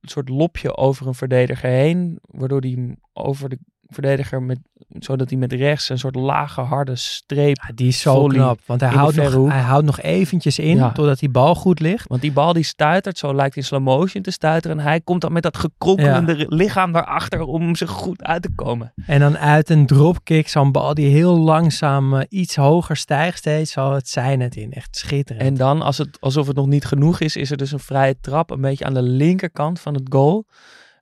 [0.00, 2.18] soort lopje over een verdediger heen.
[2.20, 3.58] Waardoor hij hem over de
[3.92, 7.56] verdediger, met, zodat hij met rechts een soort lage harde streep.
[7.66, 8.60] Ja, die is zo knap.
[8.66, 9.48] Want hij houdt, nog, hoek.
[9.50, 10.92] hij houdt nog eventjes in Ja.
[10.92, 12.08] totdat die bal goed ligt.
[12.08, 14.78] Want die bal die stuitert, zo lijkt in slow motion te stuiteren.
[14.78, 18.92] En hij komt dan met dat gekronkelende lichaam daarachter om zo goed uit te komen.
[19.06, 23.72] En dan uit een dropkick, zo'n bal die heel langzaam eh, iets hoger stijgt steeds.
[23.72, 24.72] Zo het zijn het in.
[24.72, 25.46] Echt schitterend.
[25.46, 28.16] En dan, als het, alsof het nog niet genoeg is, is er dus een vrije
[28.20, 28.50] trap.
[28.50, 30.44] Een beetje aan de linkerkant van het goal.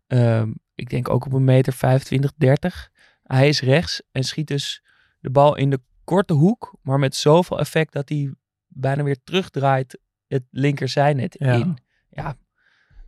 [0.07, 2.91] Ehm, ik denk ook op een meter 25, 30.
[3.23, 4.83] Hij is rechts en schiet dus
[5.21, 6.75] de bal in de korte hoek.
[6.83, 8.35] Maar met zoveel effect dat hij
[8.67, 11.53] bijna weer terugdraait het linkerzijnet Ja.
[11.53, 11.77] in.
[12.11, 12.37] Ja,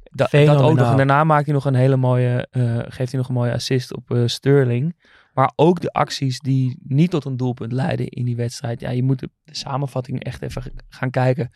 [0.03, 0.91] da- dat ook nog.
[0.91, 3.95] En daarna maakt hij nog een hele mooie, eh, geeft hij nog een mooie assist
[3.95, 4.97] op eh, Sterling.
[5.35, 8.81] Maar ook de acties die niet tot een doelpunt leiden in die wedstrijd.
[8.81, 11.51] Ja, je moet de, de samenvatting echt even gaan kijken.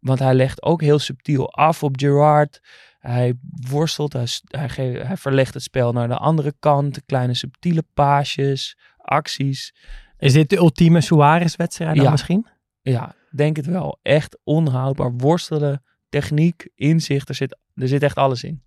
[0.00, 2.60] Want hij legt ook heel subtiel af op Gerard.
[3.06, 3.34] Hij
[3.70, 7.04] worstelt, hij, hij, verlegt het spel naar de andere kant.
[7.06, 9.74] Kleine subtiele paasjes, acties.
[10.18, 12.10] Is dit de ultieme Suarez-wedstrijd dan Ja.
[12.10, 12.46] misschien?
[12.82, 13.98] Ja, denk het wel.
[14.02, 15.12] Echt onhoudbaar.
[15.16, 17.28] Worstelen, techniek, inzicht.
[17.28, 18.62] Er zit, er zit echt alles in.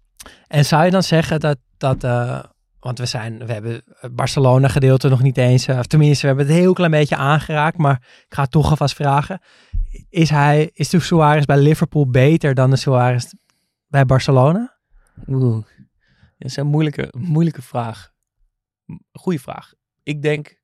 [0.47, 2.43] En zou je dan zeggen dat, dat eh,
[2.79, 6.27] want we zijn, we hebben het Barcelona gedeelte nog niet eens, eh, of tenminste, we
[6.27, 7.95] hebben het een heel klein beetje aangeraakt, maar
[8.27, 9.41] ik ga het toch alvast vragen.
[10.09, 13.25] Is hij, is de Suarez bij Liverpool beter dan de Suarez
[13.87, 14.77] bij Barcelona?
[15.27, 15.65] Oeh,
[16.37, 18.11] dat is een moeilijke, moeilijke vraag.
[19.11, 19.73] Goeie vraag.
[20.03, 20.59] Ik denk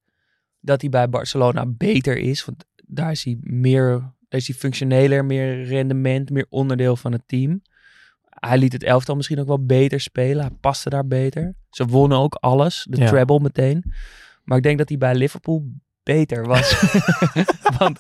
[0.60, 2.46] dat hij bij Barcelona beter is.
[2.46, 7.24] Want daar is hij meer, daar is hij functioneler, meer rendement, meer onderdeel van het
[7.26, 7.62] team.
[8.30, 10.46] Hij liet het elftal misschien ook wel beter spelen.
[10.46, 11.56] Hij paste daar beter.
[11.70, 12.86] Ze wonnen ook alles.
[12.90, 13.08] De Ja.
[13.08, 13.94] treble meteen.
[14.44, 15.66] Maar ik denk dat hij bij Liverpool
[16.04, 16.82] beter was.
[17.80, 18.00] Want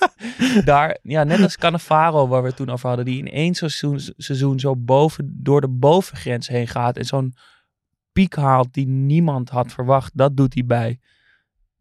[0.66, 4.00] daar, ja, net als Cannavaro, waar we het toen over hadden, die in één seizoen,
[4.18, 7.36] seizoen zo boven, door de bovengrens heen gaat en zo'n
[8.12, 10.18] piek haalt die niemand had verwacht.
[10.18, 11.00] Dat doet hij bij,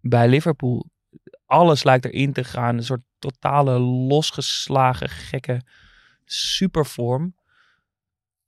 [0.01, 0.91] bij Liverpool.
[1.47, 2.77] alles lijkt erin te gaan.
[2.77, 5.63] Een soort totale losgeslagen, gekke
[6.25, 7.35] supervorm.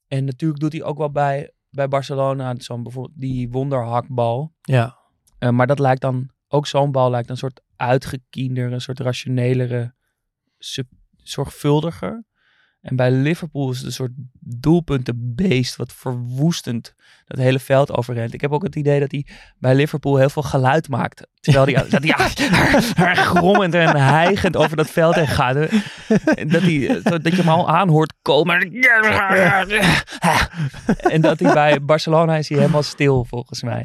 [0.08, 4.52] En natuurlijk doet hij ook wel bij, bij Barcelona zo'n bijvoorbeeld die wonderhakbal.
[4.62, 4.98] Ja.
[5.38, 9.94] Uh, maar dat lijkt dan, ook zo'n bal lijkt een soort uitgekiender, een soort rationelere,
[10.58, 12.24] sub, zorgvuldiger.
[12.80, 16.94] En bij Liverpool is het een soort doelpuntenbeest wat verwoestend
[17.24, 18.34] dat hele veld overrent.
[18.34, 19.26] Ik heb ook het idee dat hij
[19.58, 21.26] bij Liverpool heel veel geluid maakt.
[21.40, 22.02] Terwijl hij, dat
[22.96, 25.54] hij grommend en hijgend over dat veld heen gaat.
[25.54, 28.72] Dat, hij, dat je hem al aanhoort komen.
[30.98, 33.84] En dat hij bij Barcelona is hij helemaal stil volgens mij.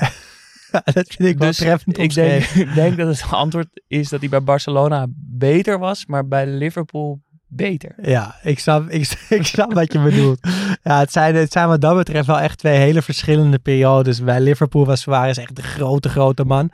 [0.94, 4.20] dat vind ik wel Dus treffend ik denk, ik denk dat het antwoord is dat
[4.20, 7.96] hij bij Barcelona beter was, maar bij Liverpool beter.
[8.02, 10.40] Ja, ik snap, ik, ik snap wat je bedoelt.
[10.84, 14.24] Ja, het zijn, het zijn wat dat betreft wel echt twee hele verschillende periodes.
[14.24, 16.72] Bij Liverpool was Suarez echt de grote, grote man.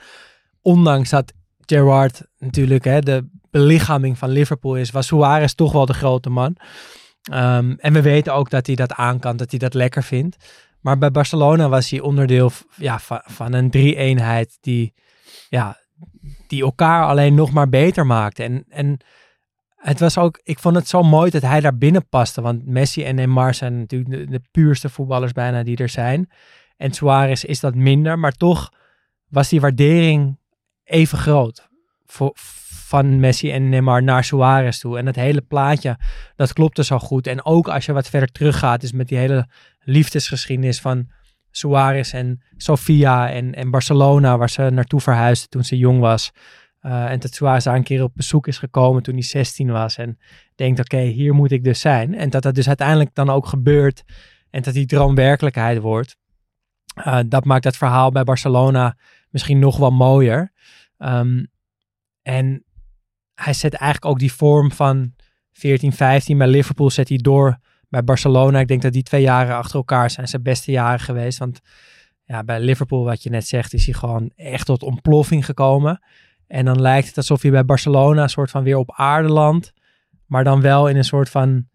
[0.61, 1.33] Ondanks dat
[1.65, 6.57] Gerrard natuurlijk hè, de belichaming van Liverpool is, was Suarez toch wel de grote man.
[7.31, 10.35] Ehm, en we weten ook dat hij dat aan kan, dat hij dat lekker vindt.
[10.85, 14.93] Maar bij Barcelona was hij onderdeel ja, van, een drie-eenheid die,
[15.49, 15.77] ja,
[16.47, 18.43] die elkaar alleen nog maar beter maakte.
[18.43, 18.97] En, en
[19.75, 22.41] het was ook, ik vond het zo mooi dat hij daar binnen paste.
[22.41, 26.29] Want Messi en Neymar zijn natuurlijk de, de puurste voetballers bijna die er zijn.
[26.77, 28.71] En Suarez is dat minder, maar toch
[29.27, 30.39] was die waardering
[30.83, 31.67] even groot.
[32.05, 32.31] Voor,
[32.85, 34.97] van Messi en Neymar naar Suarez toe.
[34.97, 35.97] En het hele plaatje,
[36.35, 37.27] dat klopte zo goed.
[37.27, 39.47] En ook als je wat verder teruggaat, is met die hele
[39.79, 41.07] liefdesgeschiedenis van
[41.51, 46.31] Suarez en Sofia en, en Barcelona, waar ze naartoe verhuisde toen ze jong was.
[46.81, 49.97] Uh, en dat Suarez daar een keer op bezoek is gekomen toen hij 16 was.
[49.97, 50.17] En
[50.55, 52.15] denkt, oké, hier moet ik dus zijn.
[52.15, 54.03] En dat dat dus uiteindelijk dan ook gebeurt.
[54.49, 56.17] En dat die droom werkelijkheid wordt.
[56.97, 58.97] Uh, dat maakt dat verhaal bij Barcelona
[59.29, 60.51] misschien nog wel mooier.
[60.97, 61.53] Um,
[62.21, 62.64] en
[63.35, 65.13] hij zet eigenlijk ook die vorm van
[65.53, 67.57] 14, 15 bij Liverpool zet hij door
[67.89, 68.59] bij Barcelona.
[68.59, 71.37] Ik denk dat die twee jaren achter elkaar zijn zijn beste jaren geweest.
[71.37, 71.59] Want
[72.23, 76.01] ja, bij Liverpool, wat je net zegt, is hij gewoon echt tot ontploffing gekomen.
[76.47, 79.73] En dan lijkt het alsof hij bij Barcelona een soort van weer op aarde landt.
[80.25, 81.67] Maar dan wel in een soort van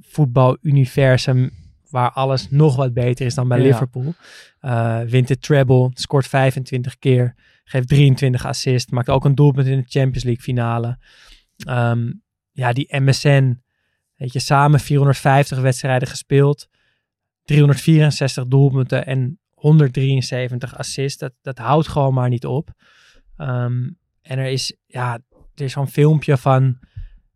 [0.00, 1.50] voetbaluniversum
[1.90, 3.64] waar alles nog wat beter is dan bij Ja.
[3.64, 4.14] Liverpool.
[4.60, 7.34] Uh, wint de treble, scoort 25 keer,
[7.72, 10.98] geeft 23 assists, maakt ook een doelpunt in de Champions League finale.
[11.56, 12.12] Ehm,
[12.52, 13.62] ja, die MSN,
[14.16, 16.68] weet je, samen 450 wedstrijden gespeeld,
[17.44, 21.18] 364 doelpunten en 173 assists.
[21.18, 22.70] Dat, dat houdt gewoon maar niet op.
[23.36, 23.90] Ehm,
[24.22, 25.18] en er is, ja,
[25.54, 26.78] er is zo'n filmpje van,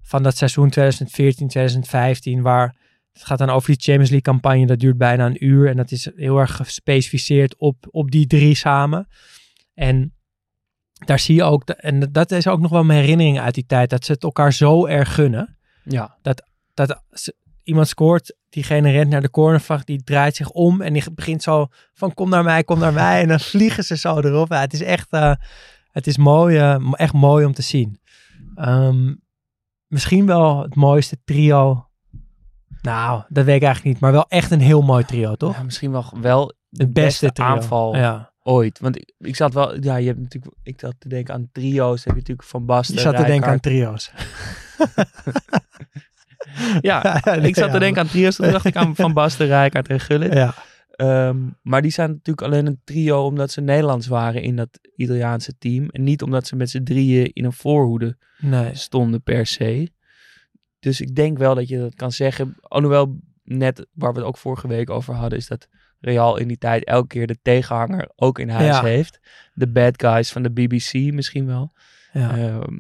[0.01, 2.77] van dat seizoen 2014, 2015, waar
[3.13, 4.67] het gaat dan over die Champions League campagne.
[4.67, 8.55] Dat duurt bijna een uur en dat is heel erg gespecificeerd op, op die drie
[8.55, 9.09] samen.
[9.75, 10.15] En
[11.07, 13.67] daar zie je ook, de- en dat is ook nog wel mijn herinnering uit die
[13.67, 15.57] tijd, dat ze het elkaar zo erg gunnen.
[15.85, 16.17] Ja.
[16.23, 16.43] Dat,
[16.75, 21.11] dat ze- iemand scoort, diegene rent naar de cornervlag, die draait zich om en die
[21.15, 23.21] begint zo van kom naar mij, kom naar mij.
[23.23, 24.49] En dan vliegen ze zo erop.
[24.53, 25.33] Ja, het is echt, eh,
[25.93, 28.01] het is mooi, eh, echt mooi om te zien.
[28.55, 29.15] Ehm,
[29.87, 31.89] misschien wel het mooiste trio.
[32.83, 35.57] Nou, dat weet ik eigenlijk niet, maar wel echt een heel mooi trio, toch?
[35.57, 37.47] Ja, misschien wel, wel de Het beste beste trio.
[37.47, 38.33] aanval Ja.
[38.47, 38.79] Ooit.
[38.79, 42.05] Want ik, ik zat wel, ja, je hebt natuurlijk, ik zat te denken aan trio's.
[42.05, 44.11] Heb je natuurlijk Van Basten, Je zat te denken aan trio's.
[46.81, 48.37] Ja, Ja, nee, ik zat te denken aan trio's.
[48.37, 50.33] Toen dacht ik aan Van Basten, Rijkaard en Gullit.
[50.33, 50.55] Ja.
[50.91, 55.59] Ehm, maar die zijn natuurlijk alleen een trio omdat ze Nederlands waren in dat Italiaanse
[55.59, 55.89] team.
[55.91, 58.75] En niet omdat ze met z'n drieën in een voorhoede Nee.
[58.75, 59.91] stonden per se.
[60.79, 62.57] Dus ik denk wel dat je dat kan zeggen.
[62.61, 65.69] Alhoewel, net waar we het ook vorige week over hadden, is dat
[66.07, 68.83] Real in die tijd elke keer de tegenhanger ook in huis Ja.
[68.83, 69.21] heeft.
[69.55, 71.73] De bad guys van de BBC misschien wel.
[72.13, 72.37] Ja.
[72.37, 72.73] Ehm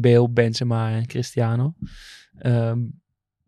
[0.00, 1.74] Bale, Benzema en Cristiano.
[2.38, 2.78] Ehm,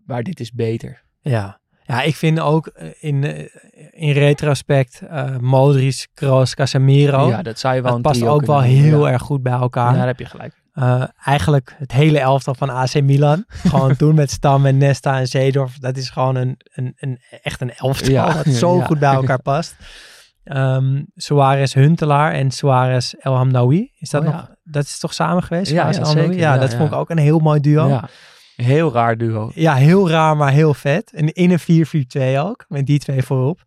[0.05, 1.03] maar dit is beter.
[1.21, 1.61] Ja.
[1.85, 3.49] ja, ik vind ook eh, in, eh,
[3.91, 7.29] in retrospect eh Modric, Kroos, Casemiro.
[7.29, 9.13] Ja, dat zou je wel dat een past ook wel heel ja.
[9.13, 9.91] erg goed bij elkaar.
[9.93, 10.65] Ja, daar heb je gelijk.
[10.77, 13.45] Eh, eigenlijk het hele elftal van AC Milan.
[13.71, 15.79] gewoon toen met Stam en Nesta en Zeedorf.
[15.79, 18.85] Dat is gewoon een, een, een, echt een elftal Ja, dat zo ja.
[18.85, 19.77] goed bij elkaar past.
[20.45, 23.91] Ehm Suarez Huntelaar en Suarez El Hamdaoui.
[23.99, 24.37] Is dat Oh, nog?
[24.37, 24.57] ja.
[24.65, 25.71] Dat is toch samen geweest?
[25.73, 26.37] Ja, zeker.
[26.37, 28.01] Ja, dat vond ik ook een heel mooi duo.
[28.57, 29.51] Heel raar duo.
[29.55, 31.13] Ja, heel raar, maar heel vet.
[31.13, 31.87] En in een
[32.37, 33.61] 4-4-2 ook, met die twee voorop.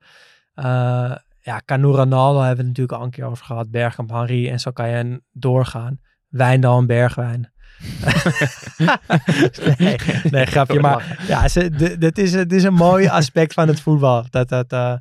[0.54, 3.70] Eh, ja, Cano Ronaldo hebben we het natuurlijk al een keer over gehad.
[3.72, 6.00] Bergkamp, Henry en zo kan je doorgaan.
[6.30, 7.52] Wijndal en Bergwijn.
[9.78, 9.96] nee,
[10.32, 10.80] nee, grapje.
[10.80, 14.26] Maar ja, ze, de- dit is, het is een mooi aspect van het voetbal.
[14.30, 14.94] Dat, dat, eh,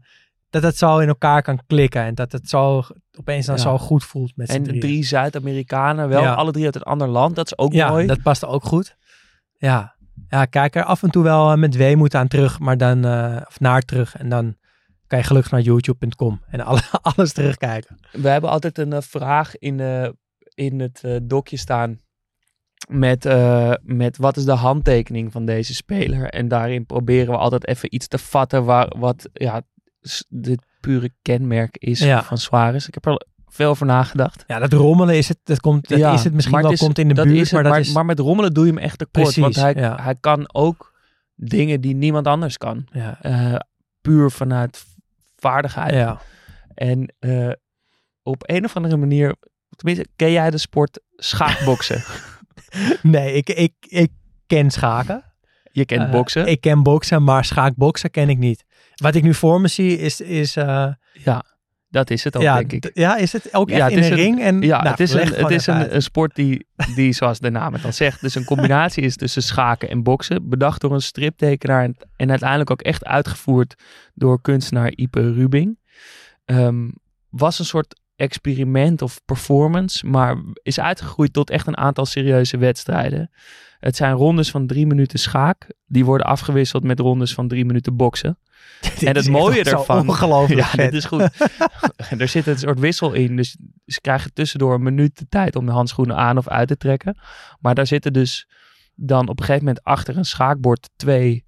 [0.50, 2.02] dat het zo in elkaar kan klikken.
[2.02, 2.82] En dat het zo
[3.18, 3.60] opeens dan Ja.
[3.62, 4.80] zo goed voelt met z'n En drieën.
[4.80, 6.32] drie Zuid-Amerikanen, wel Ja.
[6.34, 7.36] alle drie uit een ander land.
[7.36, 8.06] Dat is ook ja, mooi.
[8.06, 8.96] dat past ook goed.
[9.56, 9.94] Ja.
[10.28, 13.36] ja, kijk er af en toe wel eh, met weemoed aan terug, maar dan, eh,
[13.48, 14.16] of naar terug.
[14.16, 14.56] En dan
[15.06, 16.80] kan je gelukkig naar youtube.com en alle,
[17.14, 17.98] alles terugkijken.
[18.12, 20.08] We hebben altijd een vraag in, eh,
[20.58, 22.00] in het eh, dokje staan.
[22.88, 26.24] Met, eh, met wat is de handtekening van deze speler?
[26.30, 29.62] En daarin proberen we altijd even iets te vatten waar, wat ja,
[30.28, 32.22] dit pure kenmerk is Ja.
[32.22, 32.86] van Suarez.
[32.88, 34.44] Ik heb er veel over nagedacht.
[34.46, 36.98] Ja, dat rommelen is het, dat komt, dat Ja, is het misschien wel, is- komt
[36.98, 37.92] in de buurt, het, maar dat maar, is...
[37.92, 39.34] maar met rommelen doe je hem echt tekort.
[39.36, 40.02] want Precies, hij, ja.
[40.02, 40.94] hij kan ook
[41.34, 42.86] dingen die niemand anders kan.
[42.92, 43.54] ja, Eh,
[44.00, 44.84] puur vanuit
[45.36, 45.94] vaardigheid.
[45.94, 46.20] ja.
[46.74, 47.14] En
[48.22, 49.36] op een of andere manier,
[49.76, 52.02] tenminste, ken jij de sport schaakboksen?
[53.02, 54.10] Nee, ik, ik, ik
[54.46, 55.24] ken schaken.
[55.72, 56.46] Je kent Eh, boksen.
[56.46, 58.64] Ik ken boksen, maar schaakboksen ken ik niet.
[58.94, 60.20] Wat ik nu voor me zie is...
[60.20, 61.44] is eh, ja,
[61.88, 62.90] dat is het ook, ja, denk ik.
[62.94, 64.40] ja, is het ook echt Ja, het in is een ring?
[64.40, 67.50] En, Ja, nou, het is, een, het is een, een sport die, die, zoals de
[67.50, 70.48] naam het al zegt, dus een combinatie is tussen schaken en boksen.
[70.48, 73.74] Bedacht door een striptekenaar en, en uiteindelijk ook echt uitgevoerd
[74.14, 75.78] door kunstenaar Ipe Rubing.
[76.44, 76.88] Ehm,
[77.28, 83.30] was een soort experiment of performance, maar is uitgegroeid tot echt een aantal serieuze wedstrijden.
[83.78, 85.66] Het zijn rondes van drie minuten schaak.
[85.86, 88.38] Die worden afgewisseld met rondes van drie minuten boksen.
[88.80, 90.08] Dit en het mooie ervan.
[90.08, 91.30] Ongelooflijk Ja, dit is goed.
[92.18, 93.36] er zit een soort wissel in.
[93.36, 96.76] Dus ze krijgen tussendoor een minuut de tijd om de handschoenen aan of uit te
[96.76, 97.18] trekken.
[97.60, 98.48] Maar daar zitten dus
[98.94, 101.44] dan op een gegeven moment achter een schaakbord twee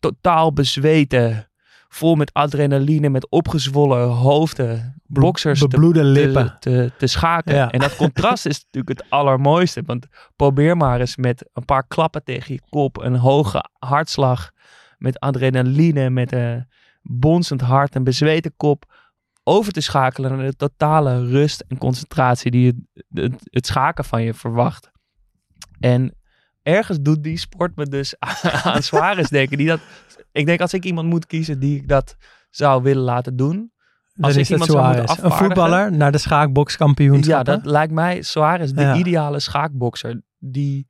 [0.00, 1.50] totaal bezweten,
[1.94, 6.56] vol met adrenaline, met opgezwollen hoofden, boxers te, lippen.
[6.60, 7.54] te, te, te schaken.
[7.54, 7.70] Ja.
[7.70, 9.82] En dat contrast is natuurlijk het allermooiste.
[9.86, 14.50] Want probeer maar eens met een paar klappen tegen je kop, een hoge hartslag,
[14.98, 16.68] met adrenaline, met een
[17.02, 18.92] bonzend hart, een bezweten kop,
[19.44, 24.22] over te schakelen naar de totale rust en concentratie die het, het, het schaken van
[24.22, 24.90] je verwacht.
[25.80, 26.14] En
[26.64, 28.14] ergens doet die sport me dus
[28.64, 29.56] aan Suarez denken.
[29.58, 29.80] Die dat,
[30.32, 32.16] ik denk als ik iemand moet kiezen die ik dat
[32.50, 33.72] zou willen laten doen.
[34.14, 35.24] Dan Als ik iemand zou moeten.
[35.24, 37.52] Een voetballer naar de schaakbokskampioenschappen.
[37.54, 38.94] Ja, dat lijkt mij Suarez de Ja.
[38.96, 40.22] ideale schaakbokser.
[40.38, 40.88] Die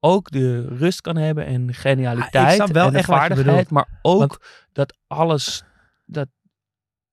[0.00, 3.70] ook de rust kan hebben en genialiteit Ah, wel en echt vaardigheid.
[3.70, 4.38] Maar ook Want-
[4.72, 5.64] dat alles,
[6.04, 6.28] dat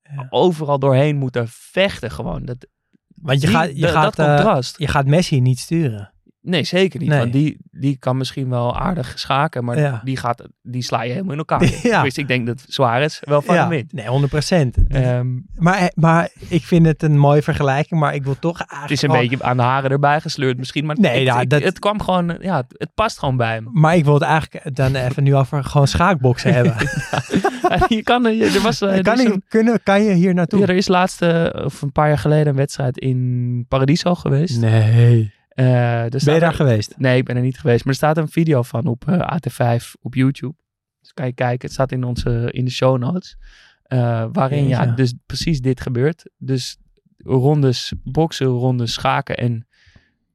[0.02, 0.28] Ja.
[0.30, 2.46] overal doorheen moeten vechten gewoon.
[2.46, 2.68] Dat,
[3.16, 6.14] Want je die- gaat, je, gaat, dat eh, je gaat Messi niet sturen.
[6.42, 7.10] Nee, zeker niet.
[7.10, 7.20] Nee.
[7.20, 10.02] Want die, die kan misschien wel aardig schaken, maar Ja.
[10.04, 11.64] die, gaat, die sla je helemaal in elkaar.
[11.84, 12.04] Ja.
[12.04, 13.94] Dus ik denk dat Suarez wel van ja, hem wint.
[13.94, 14.78] nee, 100 procent.
[14.88, 19.02] Ehm, maar, maar ik vind het een mooie vergelijking, maar ik wil toch het eigenlijk...
[19.02, 21.80] is een beetje aan de haren erbij gesleurd misschien, maar Nee, ja, ik- dat- het
[21.80, 23.70] kwam gewoon, ja, het, het past gewoon bij hem.
[23.72, 26.76] Maar ik wil het eigenlijk dan even nu over gewoon schaakboksen hebben.
[27.98, 30.60] je kan, er er was, eh, er kan, een- kunnen, kan je hier naartoe?
[30.60, 34.60] Ja, er is laatst, eh, of een paar jaar geleden, een wedstrijd in Paradiso geweest.
[34.62, 35.38] Nee.
[35.64, 36.94] Er Ben je daar geweest?
[36.98, 37.80] Nee, ik ben er niet geweest.
[37.84, 40.54] Maar er staat een video van op eh, AT5 op YouTube.
[41.02, 41.62] Dus kan je kijken.
[41.66, 43.38] Het staat in, onze, in de show notes.
[43.84, 46.30] Eh, waarin ja, dus precies dit gebeurt.
[46.38, 46.78] Dus
[47.18, 49.38] rondes boksen, rondes schaken.
[49.38, 49.68] En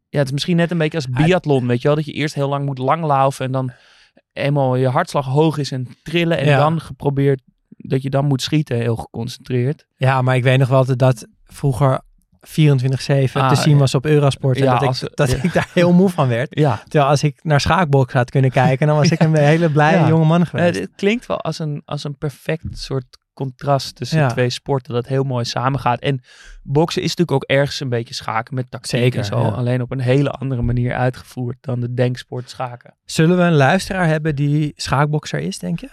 [0.09, 1.97] ja, het is misschien net een beetje als biathlon, weet je wel.
[1.97, 3.73] Dat je eerst heel lang moet langlaufen en dan
[4.33, 6.39] eenmaal je hartslag hoog is en trillen.
[6.39, 6.59] En Ja.
[6.59, 9.87] dan geprobeerd dat je dan moet schieten, heel geconcentreerd.
[9.97, 12.01] Ja, maar ik weet nog wel dat dat vroeger
[12.47, 12.53] 24-7
[13.33, 13.79] Ah, te zien ja.
[13.79, 14.57] was op Eurosport.
[14.57, 15.43] En Ja, dat, als- ik, dat ja.
[15.43, 16.59] ik daar heel moe van werd.
[16.59, 20.07] Ja, Terwijl als ik naar schaakbox had kunnen kijken, dan was ik een hele blije
[20.07, 20.79] jonge man geweest.
[20.81, 24.29] het klinkt wel als een, als een perfect soort contrast tussen Ja.
[24.29, 26.01] twee sporten dat heel mooi samengaat.
[26.01, 26.21] En
[26.63, 29.41] boksen is natuurlijk ook ergens een beetje schaken met tactiek Zeker, en zo.
[29.41, 29.49] ja.
[29.49, 32.95] Alleen op een hele andere manier uitgevoerd dan de denksport schaken.
[33.05, 35.89] Zullen we een luisteraar hebben die schaakbokser is, denk je?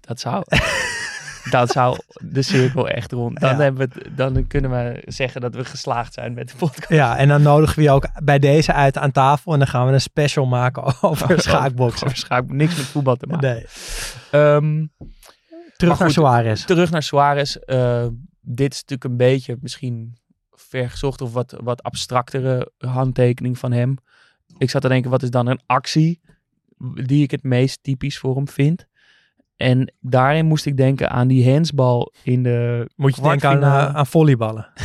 [0.00, 0.42] Dat zou,
[1.50, 3.40] dat zou de cirkel echt rond.
[3.40, 3.56] Dan, Ja.
[3.62, 6.88] hebben we dan kunnen we zeggen dat we geslaagd zijn met de podcast.
[6.88, 9.86] Ja, en dan nodigen we je ook bij deze uit aan tafel en dan gaan
[9.86, 12.06] we een special maken over schaakboksen.
[12.06, 13.48] Over schaak, niks met voetbal te maken.
[13.54, 13.64] Nee.
[14.30, 14.86] Ehm,
[15.76, 16.64] Terug naar Suarez.
[16.64, 17.54] terug naar Suarez.
[17.56, 18.06] Eh,
[18.40, 20.16] dit is natuurlijk een beetje misschien
[20.52, 23.94] vergezocht of wat, wat abstractere handtekening van hem.
[24.58, 26.20] Ik zat te denken, wat is dan een actie
[26.94, 28.86] die ik het meest typisch voor hem vind?
[29.58, 33.94] En daarin moest ik denken aan die handsbal in de Moet je denken aan, eh,
[33.94, 34.68] aan volleyballen.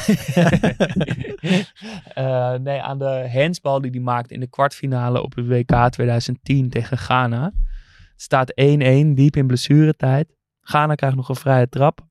[2.13, 6.69] Eh, nee, aan de handsbal die hij maakt in de kwartfinale op het WK 2010
[6.69, 7.43] tegen Ghana.
[7.43, 10.36] Het staat 1-1, diep in blessuretijd.
[10.61, 12.07] Ghana krijgt nog een vrije trap.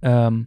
[0.00, 0.42] Ehm,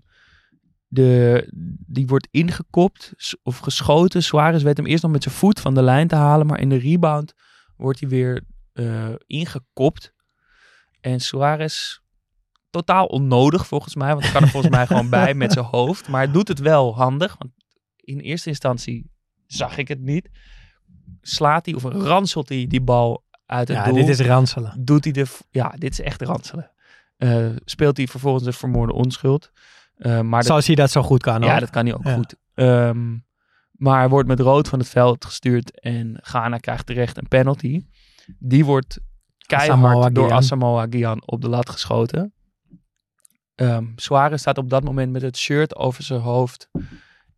[0.88, 1.48] de,
[1.88, 3.14] die wordt ingekopt
[3.44, 4.24] of geschoten.
[4.24, 6.48] Suarez weet hem eerst nog met zijn voet van de lijn te halen.
[6.48, 7.34] Maar in de rebound
[7.78, 8.44] wordt hij weer
[8.74, 10.14] eh, ingekopt.
[11.02, 12.00] En Suarez
[12.70, 14.10] totaal onnodig volgens mij.
[14.10, 16.08] Want hij kan er volgens mij gewoon bij met zijn hoofd.
[16.08, 17.36] Maar hij doet het wel handig.
[17.38, 17.52] Want
[17.96, 19.12] in eerste instantie
[19.48, 20.30] zag ik het niet.
[21.22, 23.94] Slaat hij of ranselt hij die bal uit het Ja, doel.
[23.96, 24.74] dit is ranselen.
[24.86, 25.26] Doet hij de...
[25.50, 26.72] Ja, dit is echt ranselen.
[27.18, 29.52] Eh, speelt hij vervolgens de vermoorde onschuld.
[29.96, 31.42] Eh, maar Zoals hij dat zo goed kan.
[31.42, 32.14] ja, dat kan hij ook Ja.
[32.16, 32.36] goed.
[32.54, 33.18] Ehm,
[33.72, 37.86] maar hij wordt met rood van het veld gestuurd en Ghana krijgt terecht een penalty.
[38.40, 39.00] Die wordt
[39.58, 40.32] keihard door.
[40.32, 42.34] Asamoah Gyan op de lat geschoten.
[43.56, 46.70] Ehm Suarez staat op dat moment met het shirt over zijn hoofd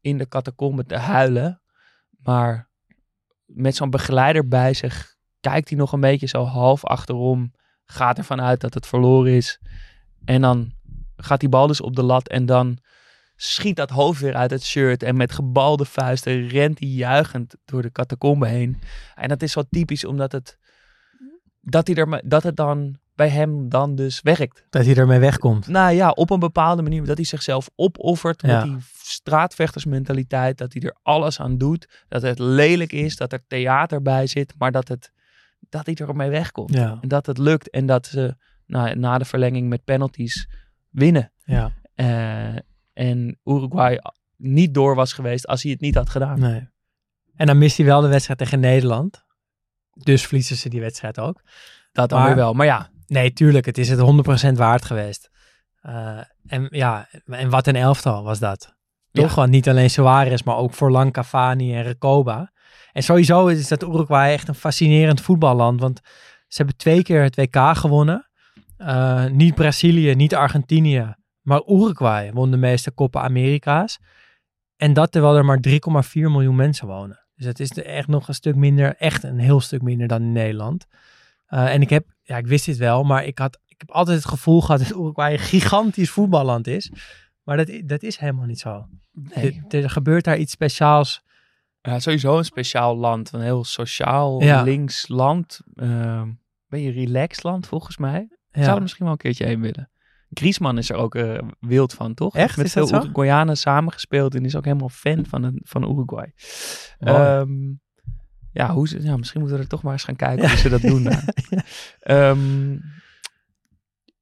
[0.01, 1.62] in de catacombe te huilen.
[2.24, 2.70] Maar
[3.45, 7.53] met zo'n begeleider bij zich kijkt hij nog een beetje zo half achterom.
[7.86, 9.59] Gaat ervan uit dat het verloren is.
[10.26, 10.74] En dan
[11.16, 12.78] gaat die bal dus op de lat en dan
[13.36, 15.03] schiet dat hoofd weer uit het shirt.
[15.03, 18.82] En met gebalde vuisten rent hij juichend door de catacombe heen.
[19.16, 20.57] En dat is zo typisch omdat het,
[21.62, 24.66] dat, hij er, dat het dan bij hem dan dus werkt.
[24.70, 25.68] Dat hij ermee wegkomt.
[25.68, 27.05] Nou ja, op een bepaalde manier.
[27.05, 28.47] Dat hij zichzelf opoffert Ja.
[28.47, 30.57] met die straatvechtersmentaliteit.
[30.57, 32.05] Dat hij er alles aan doet.
[32.07, 33.16] Dat het lelijk is.
[33.16, 34.53] Dat er theater bij zit.
[34.57, 35.12] Maar dat, het,
[35.70, 36.74] dat hij ermee wegkomt.
[36.74, 36.97] Ja.
[37.01, 37.70] En dat het lukt.
[37.70, 38.36] En dat ze
[38.66, 40.49] nou, na de verlenging met penalties
[40.89, 41.32] winnen.
[41.43, 41.72] Ja.
[41.95, 42.55] Eh,
[42.93, 43.99] en Uruguay
[44.38, 46.39] niet door was geweest als hij het niet had gedaan.
[46.39, 46.70] Nee.
[47.36, 49.26] En dan mist hij wel de wedstrijd tegen Nederland.
[50.04, 51.41] Dus verliezen ze die wedstrijd ook.
[51.91, 52.54] Dat dan Maar- weer wel.
[52.54, 53.66] Maar ja, Nee, tuurlijk.
[53.66, 55.30] Het is het 100% waard geweest.
[55.82, 58.76] Eh, en ja, en wat een elftal was dat.
[59.12, 59.30] Toch?
[59.30, 59.36] Ja.
[59.36, 62.52] Want niet alleen Suarez, maar ook Forlan, Cavani en Recoba.
[62.91, 65.80] En sowieso is dat Uruguay echt een fascinerend voetballand.
[65.80, 65.99] Want
[66.47, 68.30] ze hebben twee keer het WK gewonnen.
[68.78, 71.16] Eh, niet Brazilië, niet Argentinië.
[71.41, 73.99] Maar Uruguay won de meeste koppen Amerika's.
[74.78, 77.20] En dat terwijl er maar 3,4 miljoen mensen wonen.
[77.41, 80.31] Dus het is echt nog een stuk minder, echt een heel stuk minder dan in
[80.31, 80.85] Nederland.
[81.45, 84.17] Eh, en ik heb, ja, ik wist dit wel, maar ik, had, ik heb altijd
[84.17, 86.91] het gevoel gehad dat Uruguay een gigantisch voetballand is.
[87.43, 88.87] Maar dat, dat is helemaal niet zo.
[89.11, 89.61] nee.
[89.69, 91.21] Er, er gebeurt daar iets speciaals.
[91.81, 93.31] Ja, sowieso een speciaal land.
[93.33, 94.61] Een heel sociaal, Ja.
[94.63, 95.59] links land.
[95.75, 96.29] Ehm
[96.67, 98.27] ben je relaxed land volgens mij.
[98.51, 98.63] Ja.
[98.63, 99.90] zou er misschien wel een keertje heen willen.
[100.34, 102.36] Griezmann is er ook eh, wild van, toch?
[102.36, 102.57] Echt?
[102.57, 102.93] Met Is veel?
[102.93, 106.34] Uruguayanen samengespeeld en is ook helemaal fan van, een, van Uruguay.
[106.99, 107.73] Ehm,
[108.51, 110.69] ja, hoe ze, ja, misschien moeten we er toch maar eens gaan kijken hoe ze
[110.69, 111.07] dat doen.
[111.99, 112.77] Ehm,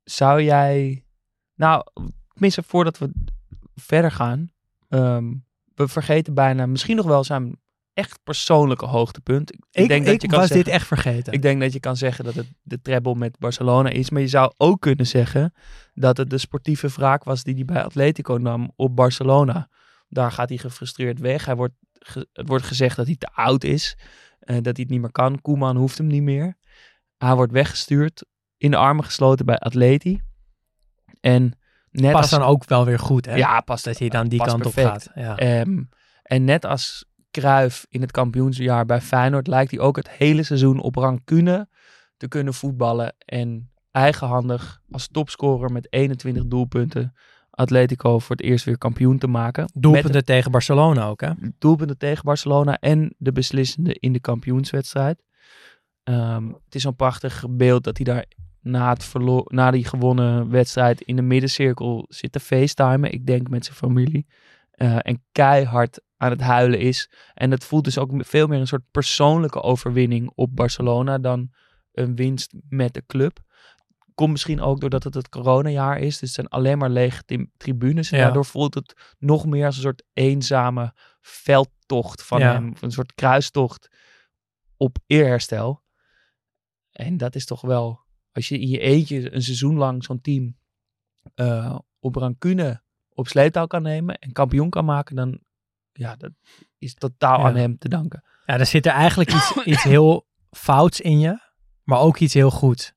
[0.03, 1.03] zou jij...
[1.55, 1.84] Nou,
[2.34, 3.12] tenminste, voordat we
[3.76, 4.51] verder gaan.
[4.89, 5.34] ehm,
[5.76, 7.60] we vergeten bijna misschien nog wel zijn
[7.94, 9.52] echt persoonlijke hoogtepunt.
[9.54, 11.34] Ik, Ik, denk ik dat je kan was zeggen, dit echt vergeten.
[11.34, 14.10] ik denk dat je kan zeggen dat het de treble met Barcelona is.
[14.10, 15.54] Maar je zou ook kunnen zeggen
[15.94, 19.70] dat het de sportieve wraak was die hij bij Atletico nam op Barcelona.
[20.08, 21.46] Daar gaat hij gefrustreerd weg.
[21.46, 21.74] Hij wordt
[22.34, 23.98] het wordt gezegd dat hij te oud is.
[24.40, 25.42] eh, dat hij het niet meer kan.
[25.42, 26.58] Koeman hoeft hem niet meer.
[27.18, 28.26] Hij wordt weggestuurd.
[28.58, 30.22] In de armen gesloten bij Atleti.
[31.20, 31.60] En
[31.92, 33.36] net Past als, dan ook wel weer goed, hè?
[33.36, 35.10] Ja, past, Dat hij dan die past kant op gaat.
[35.16, 35.38] Ja.
[35.38, 35.84] Ehm,
[36.24, 37.06] en net als
[37.40, 41.68] Cruijff in het kampioensjaar bij Feyenoord lijkt hij ook het hele seizoen op rancune
[42.18, 43.16] te kunnen voetballen.
[43.26, 47.14] En eigenhandig als topscorer met 21 doelpunten
[47.50, 49.72] Atletico voor het eerst weer kampioen te maken.
[49.74, 51.32] Doelpunten tegen Barcelona ook, hè?
[51.58, 55.24] Doelpunten tegen Barcelona en de beslissende in de kampioenswedstrijd.
[56.04, 58.26] Ehm, het is zo'n prachtig beeld dat hij daar
[58.62, 63.12] na, het verlo- na die gewonnen wedstrijd in de middencirkel zit te facetimen.
[63.12, 64.26] Ik denk met zijn familie.
[64.80, 67.12] Eh, en keihard aan het huilen is.
[67.34, 71.52] En het voelt dus ook veel meer een soort persoonlijke overwinning op Barcelona dan
[71.92, 73.40] een winst met de club.
[74.16, 76.12] Komt misschien ook doordat het het coronajaar is.
[76.12, 77.24] Dus het zijn alleen maar lege
[77.58, 78.12] tribunes.
[78.12, 78.24] En Ja.
[78.24, 82.52] daardoor voelt het nog meer als een soort eenzame veldtocht van Ja.
[82.54, 82.74] hem.
[82.82, 83.90] Een soort kruistocht
[84.78, 85.84] op eerherstel.
[86.92, 88.00] En dat is toch wel,
[88.32, 90.58] als je in je eentje een seizoen lang zo'n team
[91.36, 92.84] eh, op rancune
[93.20, 95.39] op sleeptouw kan nemen en kampioen kan maken, dan
[95.91, 96.32] ja, dat
[96.78, 97.45] is totaal Ja.
[97.45, 98.24] aan hem te danken.
[98.45, 101.39] Ja, er zit er eigenlijk iets, iets heel fouts in je,
[101.84, 102.93] maar ook iets heel goed.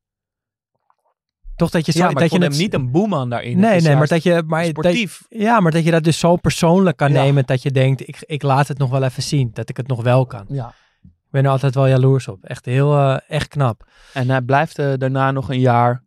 [1.57, 3.59] Toch dat je zo, ja, maar dat je hem het- niet een boeman daarin.
[3.59, 5.23] Nee, nee, maar dat je, maar dat, sportief.
[5.29, 7.23] ja, maar dat je dat dus zo persoonlijk kan Ja.
[7.23, 9.87] nemen dat je denkt, ik, ik laat het nog wel even zien, dat ik het
[9.87, 10.45] nog wel kan.
[10.49, 10.75] Ja.
[11.03, 12.45] Ik ben er altijd wel jaloers op.
[12.45, 13.89] Echt heel, eh, echt knap.
[14.13, 16.03] En hij blijft eh, daarna nog een jaar,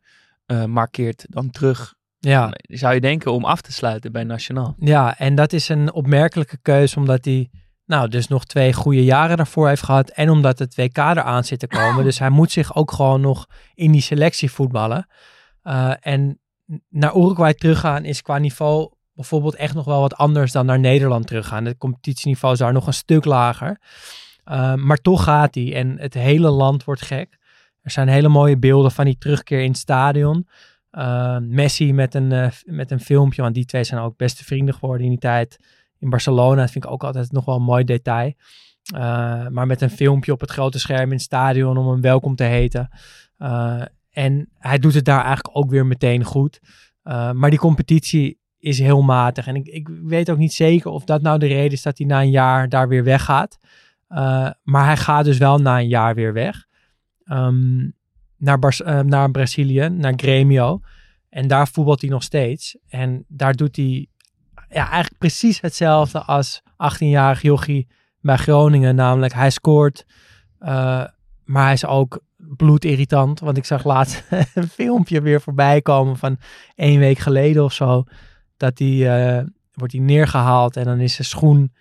[0.46, 1.94] eh markeert dan terug.
[2.26, 2.54] Ja.
[2.62, 4.76] Zou je denken om af te sluiten bij Nationaal.
[4.80, 7.50] Ja, en dat is een opmerkelijke keus, omdat hij
[7.86, 10.10] nou, dus nog twee goede jaren daarvoor heeft gehad.
[10.10, 12.04] En omdat het WK eraan zit te komen.
[12.10, 15.08] dus hij moet zich ook gewoon nog in die selectie voetballen.
[15.62, 16.40] Eh, en
[16.90, 21.28] naar Uruguay teruggaan is qua niveau bijvoorbeeld echt nog wel wat anders dan naar Nederland
[21.28, 21.66] teruggaan.
[21.66, 23.80] Het competitieniveau is daar nog een stuk lager.
[24.44, 27.38] Eh, maar toch gaat hij en het hele land wordt gek.
[27.82, 30.48] Er zijn hele mooie beelden van die terugkeer in het stadion.
[30.98, 34.74] Uh, Messi met een, uh, met een filmpje, want die twee zijn ook beste vrienden
[34.74, 35.60] geworden in die tijd
[36.00, 36.62] in Barcelona.
[36.62, 38.34] Dat vind ik ook altijd nog wel een mooi detail.
[38.94, 42.36] Uh, maar met een filmpje op het grote scherm in het stadion om hem welkom
[42.36, 42.90] te heten.
[44.12, 46.60] en hij doet het daar eigenlijk ook weer meteen goed.
[47.34, 49.48] maar die competitie is heel matig.
[49.48, 52.08] En ik, ik weet ook niet zeker of dat nou de reden is dat hij
[52.08, 53.58] na een jaar daar weer weggaat.
[54.64, 56.66] maar hij gaat dus wel na een jaar weer weg.
[57.26, 57.96] Um,
[58.38, 60.88] naar, uh, naar Brazilië, naar Grêmio.
[61.30, 62.78] En daar voetbalt hij nog steeds.
[62.88, 64.08] En daar doet hij
[64.70, 67.88] ja, eigenlijk precies hetzelfde als 18-jarig jochie
[68.22, 68.96] bij Groningen.
[68.96, 70.06] Namelijk, hij scoort,
[70.62, 70.68] uh,
[71.44, 73.40] maar hij is ook bloedirritant.
[73.40, 74.24] Want ik zag laatst
[74.54, 76.38] een filmpje weer voorbij komen van
[76.76, 78.04] één week geleden of zo.
[78.58, 81.74] Dat hij, uh, wordt hij neergehaald en dan is zijn schoen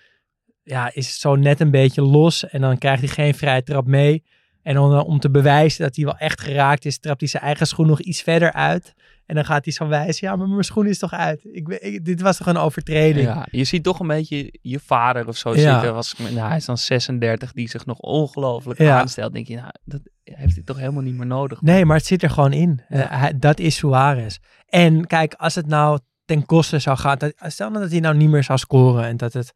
[0.65, 2.49] ja, is zo net een beetje los.
[2.49, 4.25] En dan krijgt hij geen vrije trap mee.
[4.65, 7.67] En om, om te bewijzen dat hij wel echt geraakt is, trapt hij zijn eigen
[7.67, 8.95] schoen nog iets verder uit.
[9.27, 11.45] En dan gaat hij zo wijzen, ja, maar mijn schoen is toch uit?
[11.53, 13.27] Ik, dit was toch een overtreding?
[13.27, 15.73] Ja, je ziet toch een beetje je vader of zo ja.
[15.73, 15.95] zitten.
[15.95, 19.01] Was, nou, hij is dan 36, die zich nog ongelooflijk ja.
[19.01, 19.33] aanstelt.
[19.33, 21.62] denk je, nou, dat heeft hij toch helemaal niet meer nodig.
[21.62, 22.83] Nee, maar het zit er gewoon in.
[22.89, 22.99] Ja.
[22.99, 24.39] Uh, hij, dat is Suarez.
[24.69, 28.17] En kijk, als het nou ten koste zou gaan, dat, stel nou dat hij nou
[28.17, 29.53] niet meer zou scoren en dat het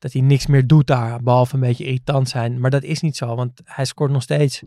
[0.00, 2.60] dat hij niks meer doet daar, behalve een beetje irritant zijn.
[2.60, 4.62] Maar dat is niet zo, want hij scoort nog steeds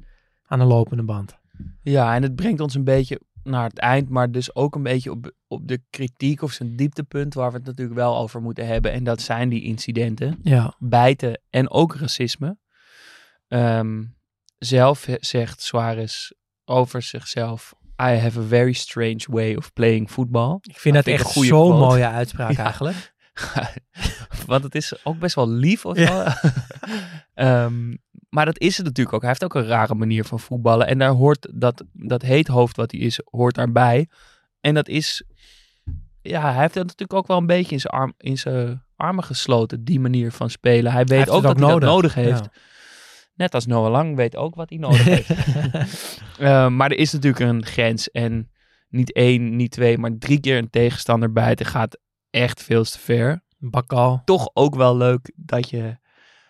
[0.46, 1.38] aan de lopende band.
[1.82, 5.12] Ja, en het brengt ons een beetje naar het eind, maar dus ook een beetje
[5.12, 8.92] op, op de kritiek of zijn dieptepunt waar we het natuurlijk wel over moeten hebben.
[8.92, 10.76] En dat zijn die incidenten, ja.
[10.80, 12.58] bijten en ook racisme.
[13.48, 14.16] Um,
[14.58, 16.32] zelf zegt Suarez
[16.66, 20.58] over zichzelf, I have a very strange way of playing football.
[20.62, 22.64] Ik vind dat, dat echt zo'n mooie uitspraak ja.
[22.64, 23.13] eigenlijk.
[24.46, 25.98] Want het is ook best wel lief of
[27.36, 27.98] um,
[28.34, 29.22] maar dat is het natuurlijk ook.
[29.22, 30.88] Hij heeft ook een rare manier van voetballen.
[30.88, 34.08] En daar hoort dat, dat heet hoofd wat hij is, hoort daarbij.
[34.62, 35.24] En dat is...
[36.22, 39.24] Ja, hij heeft dat natuurlijk ook wel een beetje in zijn, arm, in zijn armen
[39.24, 40.92] gesloten, die manier van spelen.
[40.92, 42.48] Hij weet hij ook, dat hij dat nodig heeft.
[43.36, 45.30] Net als Noah Lang weet ook wat hij nodig heeft.
[46.40, 48.12] uh, maar er is natuurlijk een grens.
[48.12, 48.52] En
[48.90, 52.00] niet één, niet twee, maar drie keer een tegenstander bijten gaat
[52.34, 53.42] echt veel te ver.
[53.58, 54.22] Bakal.
[54.26, 55.98] Toch ook wel leuk dat je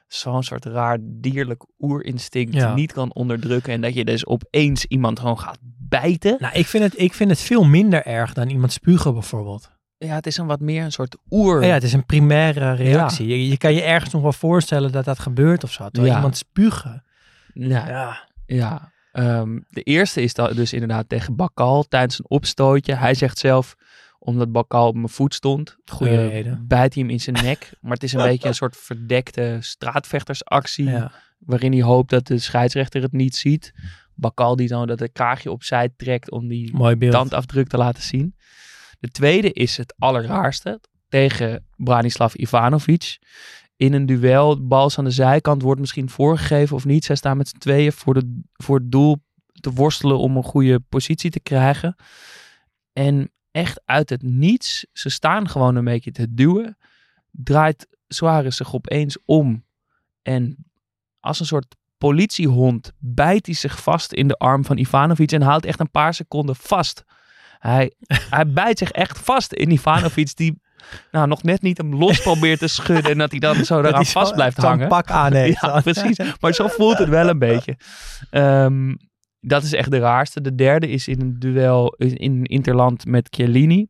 [0.07, 3.73] zo'n soort raar dierlijk oerinstinct niet kan onderdrukken.
[3.73, 6.35] En dat je dus opeens iemand gewoon gaat bijten.
[6.39, 9.71] Nou, ik vind het, ik vind het veel minder erg dan iemand spugen bijvoorbeeld.
[9.97, 11.65] Ja, het is een wat meer een soort oer.
[11.65, 13.27] Ja, het is een primaire reactie.
[13.27, 15.83] Je, je, kan je ergens nog wel voorstellen dat dat gebeurt of zo.
[15.83, 16.15] Terwijl ja.
[16.15, 17.03] iemand spugen.
[17.53, 18.29] Ja, ja.
[18.45, 18.91] ja.
[19.13, 22.95] Um, de eerste is dat dus inderdaad tegen Bakal tijdens een opstootje.
[22.95, 23.75] Hij zegt zelf,
[24.23, 25.77] omdat Bakal op mijn voet stond.
[25.85, 26.67] Goede uh, reden.
[26.67, 27.71] Bijt hij hem in zijn nek.
[27.81, 30.85] Maar het is een beetje een soort verdekte straatvechtersactie.
[30.85, 31.11] Ja.
[31.39, 33.73] Waarin hij hoopt dat de scheidsrechter het niet ziet.
[34.15, 38.35] Bakal die dan dat het kraagje opzij trekt om die tandafdruk te laten zien.
[38.99, 40.79] De tweede is het allerraarste.
[41.09, 43.19] Tegen Branislav Ivanovic.
[43.75, 47.05] In een duel, bals aan de zijkant, wordt misschien voorgegeven of niet.
[47.05, 49.17] Zij staan met z'n tweeën voor, de, voor het doel
[49.51, 51.95] te worstelen om een goede positie te krijgen.
[52.93, 54.85] En echt uit het niets.
[54.91, 56.77] Ze staan gewoon een beetje te duwen.
[57.31, 59.65] Draait Suarez zich opeens om.
[60.21, 60.65] En
[61.19, 65.65] als een soort politiehond bijt hij zich vast in de arm van Ivanovic en houdt
[65.65, 67.03] echt een paar seconden vast.
[67.59, 67.93] Hij,
[68.35, 70.61] hij bijt zich echt vast in Ivanovic die
[71.11, 74.05] nou, nog net niet hem los probeert te schudden en dat hij dan zo eraan
[74.05, 74.87] vast blijft hangen.
[74.87, 75.61] pak aan heeft.
[75.65, 76.17] Ja, precies.
[76.39, 77.77] Maar zo voelt het wel een beetje.
[78.31, 78.97] Um,
[79.45, 80.41] dat is echt de raarste.
[80.41, 83.87] De derde is in een duel in Interland met Chiellini.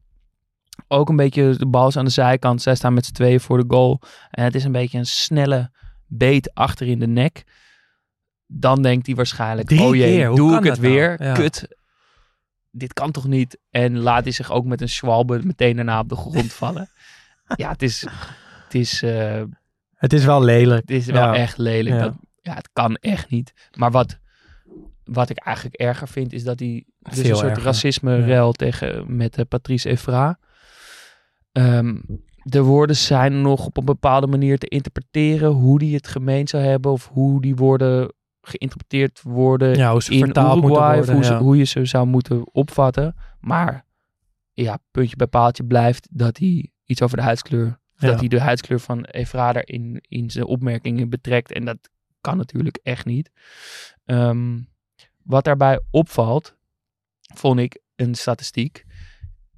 [0.87, 2.61] Ook een beetje de bal is aan de zijkant.
[2.61, 4.01] Zij staan met z'n tweeën voor de goal.
[4.31, 5.71] En het is een beetje een snelle
[6.07, 7.43] beet achter in de nek.
[8.47, 10.35] Dan denkt hij waarschijnlijk, Drie oh jee, keer.
[10.35, 10.93] doe ik het nou?
[10.93, 11.23] weer?
[11.23, 11.33] Ja.
[11.33, 11.67] Kut.
[12.71, 13.57] Dit kan toch niet?
[13.69, 16.89] En laat hij zich ook met een schwalbe meteen daarna op de grond vallen.
[17.55, 18.05] ja, het is...
[18.63, 19.41] Het is, uh,
[19.93, 20.81] het is wel lelijk.
[20.81, 21.35] Het is wel Ja.
[21.35, 21.95] echt lelijk.
[21.95, 22.01] Ja.
[22.01, 23.53] Dat, ja, het kan echt niet.
[23.77, 24.19] Maar wat,
[25.03, 27.63] wat ik eigenlijk erger vind, is dat hij dus Veel een soort erger.
[27.63, 30.39] racisme-rel tegen met eh, Patrice Evra.
[31.51, 31.95] Ehm,
[32.43, 36.63] de woorden zijn nog op een bepaalde manier te interpreteren hoe die het gemeend zou
[36.63, 41.23] hebben of hoe die woorden geïnterpreteerd worden Ja, hoe ze in Uruguay of worden, hoe,
[41.23, 41.39] ze- ja.
[41.39, 43.15] hoe je ze zou moeten opvatten.
[43.39, 43.85] Maar
[44.53, 48.07] ja, puntje bij paaltje blijft dat hij iets over de huidskleur, Ja.
[48.07, 51.51] dat hij de huidskleur van Evra in, in zijn opmerkingen betrekt.
[51.51, 51.77] En dat
[52.21, 53.31] kan natuurlijk echt niet.
[54.05, 54.59] Ehm,
[55.23, 56.55] wat daarbij opvalt,
[57.35, 58.83] vond ik een statistiek.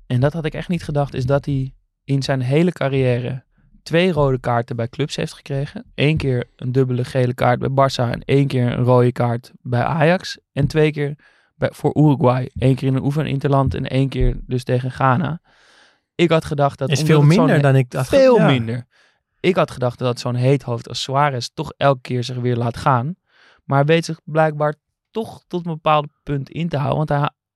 [0.07, 3.43] En dat had ik echt niet gedacht, is dat hij in zijn hele carrière
[3.84, 5.86] twee rode kaarten bij clubs heeft gekregen.
[5.95, 9.84] Eén keer een dubbele gele kaart bij Barça en één keer een rode kaart bij
[9.84, 10.38] Ajax.
[10.51, 11.16] En twee keer
[11.55, 12.49] bij, voor Uruguay.
[12.53, 15.41] Eén keer in een oefeninterland en één keer dus tegen Ghana.
[16.16, 16.89] Ik had gedacht dat...
[16.89, 18.07] Is veel minder dan ik dacht.
[18.07, 18.45] Veel Ja.
[18.45, 18.86] minder.
[19.39, 22.78] Ik had gedacht dat zo'n heet hoofd als Suarez toch elke keer zich weer laat
[22.78, 23.16] gaan.
[23.63, 24.76] Maar weet zich blijkbaar
[25.24, 26.97] toch tot een bepaald punt in te houden.
[26.97, 27.09] Want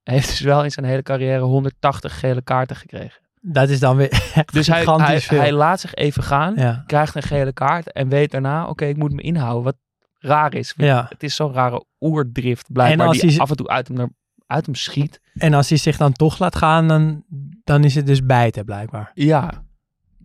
[0.04, 3.22] hij heeft dus wel in zijn hele carrière 180 gele kaarten gekregen.
[3.42, 6.84] Dat is dan weer echt Dus hij, hij, hij laat zich even gaan, ja.
[6.88, 9.64] krijgt een gele kaart en weet daarna, oké, ik moet me inhouden.
[9.64, 9.76] Wat
[10.20, 10.74] raar is.
[10.78, 11.06] Ja.
[11.10, 14.10] Het is zo'n rare oerdrift blijkbaar als die hij- af en toe uit hem, naar-
[14.48, 15.22] uit hem schiet.
[15.34, 17.24] En als hij zich dan toch laat gaan, dan,
[17.64, 19.12] dan is het dus bijten blijkbaar.
[19.14, 19.52] Ja,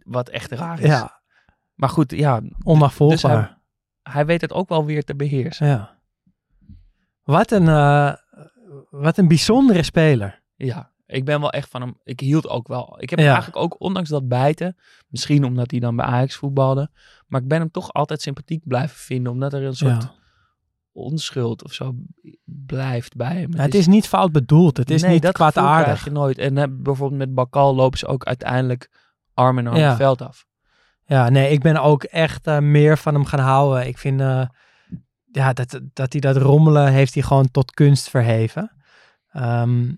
[0.03, 0.87] wat echt raar is.
[0.87, 1.21] Ja,
[1.75, 3.59] Maar goed, ja, onafvolgbaar.
[4.03, 5.67] Dus hij weet het ook wel weer te beheersen.
[5.67, 5.94] Ja.
[7.25, 8.13] Wat een, eh,
[8.91, 10.43] wat een bijzondere speler.
[10.57, 11.99] Ja, ik ben wel echt van hem.
[12.05, 12.97] Ik hield ook wel.
[12.99, 13.25] Ik heb Ja.
[13.25, 14.77] hem eigenlijk ook, ondanks dat bijten,
[15.09, 16.91] misschien omdat hij dan bij Ajax voetbalde,
[17.27, 20.13] maar ik ben hem toch altijd sympathiek blijven vinden, omdat er een soort Ja.
[20.93, 21.95] onschuld of zo
[22.45, 23.53] blijft bij hem.
[23.57, 24.77] Ja, het is niet fout bedoeld.
[24.77, 25.85] Het is nee, niet dat kwaadaardig.
[25.85, 26.39] krijg je nooit.
[26.39, 28.91] En eh, bijvoorbeeld met Bakal lopen ze ook uiteindelijk
[29.35, 29.89] arm in arm Ja.
[29.89, 30.47] het veld af.
[31.07, 33.87] Ja, nee, ik ben ook echt eh, meer van hem gaan houden.
[33.87, 34.21] Ik vind
[35.35, 38.71] ja, dat, dat hij dat rommelen heeft hij gewoon tot kunst verheven.
[39.31, 39.93] Ehm,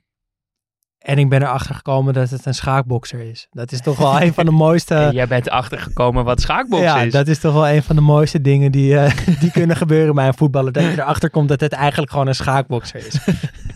[0.98, 3.46] en ik ben erachter gekomen dat het een schaakbokser is.
[3.50, 4.94] Dat is toch wel een van de mooiste...
[4.94, 7.12] En jij bent erachter gekomen wat schaakboksen ja, is.
[7.12, 10.26] dat is toch wel een van de mooiste dingen die, eh, die kunnen gebeuren bij
[10.26, 10.72] een voetballer.
[10.72, 13.18] Dat je erachter komt dat het eigenlijk gewoon een schaakbokser is.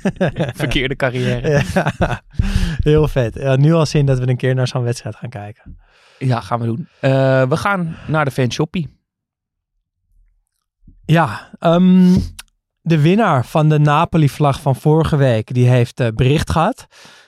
[0.63, 1.63] Verkeerde carrière.
[1.75, 2.23] Ja,
[2.79, 3.35] heel vet.
[3.35, 5.79] Ja, nu al zin dat we een keer naar zo'n wedstrijd gaan kijken.
[6.19, 6.89] Ja, gaan we doen.
[7.01, 7.11] Eh,
[7.49, 9.00] we gaan naar de fanshoppie.
[11.11, 12.19] Ja, ehm,
[12.81, 16.87] de winnaar van de Napoli-vlag van vorige week, die heeft eh, bericht gehad.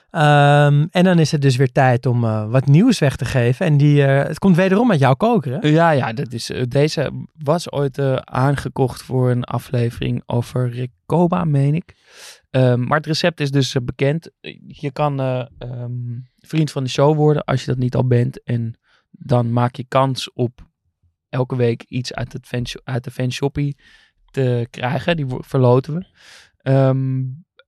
[0.09, 3.65] Ehm, en dan is het dus weer tijd om eh, wat nieuws weg te geven.
[3.65, 5.67] En die, eh, het komt wederom uit jouw koker, hè?
[5.67, 7.11] Ja, ja, dat is, deze
[7.43, 11.95] was ooit aangekocht voor een aflevering over Recoba, meen ik.
[12.49, 14.31] Ehm, maar het recept is dus bekend.
[14.67, 15.47] Je kan
[16.39, 18.43] vriend van de show worden als je dat niet al bent.
[18.43, 18.73] En
[19.11, 20.71] dan maak je kans op
[21.33, 23.77] elke week iets uit, het fansho- uit de fanshoppie
[24.31, 25.17] te krijgen.
[25.17, 26.05] Die verloten we.
[26.57, 27.23] Ehm,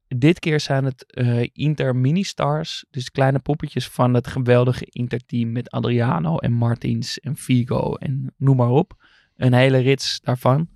[0.07, 2.85] dit keer zijn het eh, Inter Mini-Stars.
[2.89, 8.55] Dus kleine poppetjes van het geweldige Inter-team met Adriano en Martins en Figo en noem
[8.55, 9.03] maar op.
[9.35, 10.69] Een hele rits daarvan.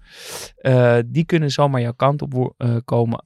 [0.55, 3.23] Eh, die kunnen zomaar jouw kant op eh, komen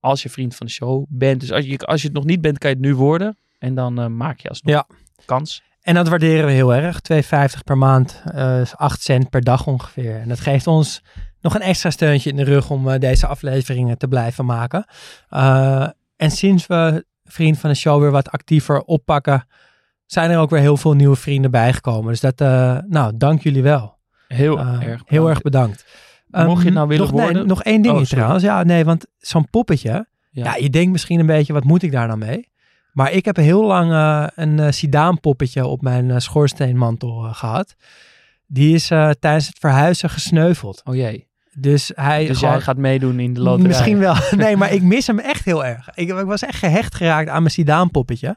[0.00, 1.40] als je vriend van de show bent.
[1.40, 3.38] Dus als je, als je het nog niet bent, kan je het nu worden.
[3.58, 4.86] En dan maak je alsnog Ja.
[5.24, 5.62] kans.
[5.86, 7.00] En dat waarderen we heel erg.
[7.00, 10.16] 2,50 per maand, eh, is 8 cent per dag ongeveer.
[10.20, 11.02] En dat geeft ons
[11.40, 14.84] nog een extra steuntje in de rug om eh, deze afleveringen te blijven maken.
[15.28, 19.46] Eh, en sinds we vriend van de show weer wat actiever oppakken,
[20.06, 22.10] zijn er ook weer heel veel nieuwe vrienden bijgekomen.
[22.10, 23.98] Dus dat, eh, nou, dank jullie wel.
[24.28, 25.02] Heel Eh, erg.
[25.06, 25.28] Heel bedankt.
[25.28, 25.84] erg bedankt.
[26.30, 28.42] Mocht je nou willen nog, nee, worden- nog één dingetje Oh, trouwens.
[28.42, 29.90] Ja, nee, want zo'n poppetje.
[30.30, 30.44] Ja.
[30.44, 30.54] Ja.
[30.56, 32.48] je denkt misschien een beetje, wat moet ik daar nou mee?
[32.96, 37.34] Maar ik heb heel lang eh, een uh, Sidaan poppetje op mijn eh, schoorsteenmantel eh,
[37.34, 37.74] gehad.
[38.46, 40.82] Die is eh, tijdens het verhuizen gesneuveld.
[40.84, 41.26] Oh jee.
[41.58, 43.68] Dus hij Dus gewoon- jij gaat meedoen in de loterij.
[43.68, 44.14] Misschien wel.
[44.36, 45.88] Nee, maar ik mis hem echt heel erg.
[45.94, 48.36] Ik, ik was echt gehecht geraakt aan mijn Sidaan poppetje.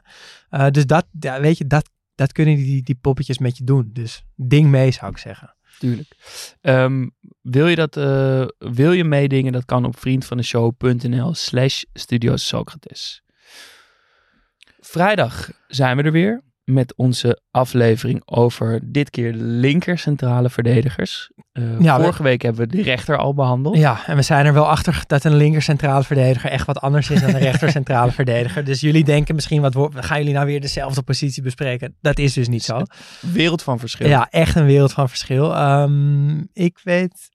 [0.50, 3.90] Eh, dus dat, ja, weet je, dat, dat kunnen die, die poppetjes met je doen.
[3.92, 5.54] Dus ding mee zou ik zeggen.
[5.78, 6.08] Tuurlijk.
[6.60, 7.08] Ehm,
[7.42, 9.52] wil, je dat, eh, wil je meedingen?
[9.52, 13.22] Dat kan op vriendvandeshow.nl slash Studio Socrates.
[14.90, 21.30] Vrijdag zijn we er weer met onze aflevering over dit keer linker centrale verdedigers.
[21.52, 23.76] Eh, Ja, we- vorige week hebben we de rechter al behandeld.
[23.76, 27.10] Ja, en we zijn er wel achter dat een linker centrale verdediger echt wat anders
[27.10, 28.64] is dan een rechter centrale verdediger.
[28.64, 31.96] Dus jullie denken misschien, wat gaan jullie nou weer dezelfde positie bespreken?
[32.00, 32.82] Dat is dus niet zo.
[33.20, 34.08] Wereld van verschil.
[34.08, 35.54] Ja, echt een wereld van verschil.
[35.56, 37.28] Ehm, ik weet,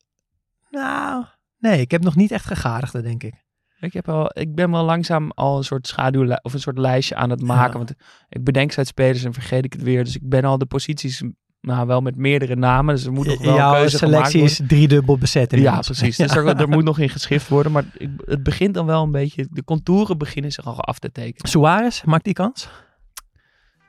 [0.70, 1.26] nou,
[1.58, 3.34] nee, ik heb nog niet echt gegadigde, denk ik.
[3.80, 7.16] Ik, heb al, ik ben wel langzaam al een soort schaduw of een soort lijstje
[7.16, 7.72] aan het maken.
[7.72, 7.78] Ja.
[7.78, 7.94] Want
[8.30, 10.04] ik bedenk uit spelers en vergeet ik het weer.
[10.04, 11.24] Dus ik ben al de posities
[11.62, 12.96] nou wel met meerdere namen.
[12.96, 15.52] Dus er moet nog wel een Jouw keuze gemaakt selectie is driedubbel bezet.
[15.52, 15.86] Ja, inmiddels.
[15.86, 16.18] precies.
[16.18, 17.72] Dus er, er moet nog in geschift worden.
[17.72, 19.48] Maar ik, het begint dan wel een beetje...
[19.52, 21.50] De contouren beginnen zich al af te tekenen.
[21.50, 22.70] Suarez, maakt die kans?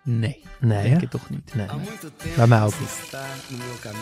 [0.09, 1.03] Nee, Nee, denk hè?
[1.03, 1.55] ik toch niet.
[1.55, 1.67] Nee.
[2.37, 2.89] Bij mij ook niet.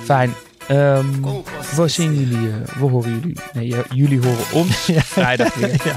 [0.04, 0.32] Fijn.
[0.68, 2.48] Ehm, Como posso we zien jullie...
[2.50, 3.36] eh, we horen jullie...
[3.52, 5.70] Nee, jullie horen ons vrijdag weer.
[5.84, 5.96] Ja.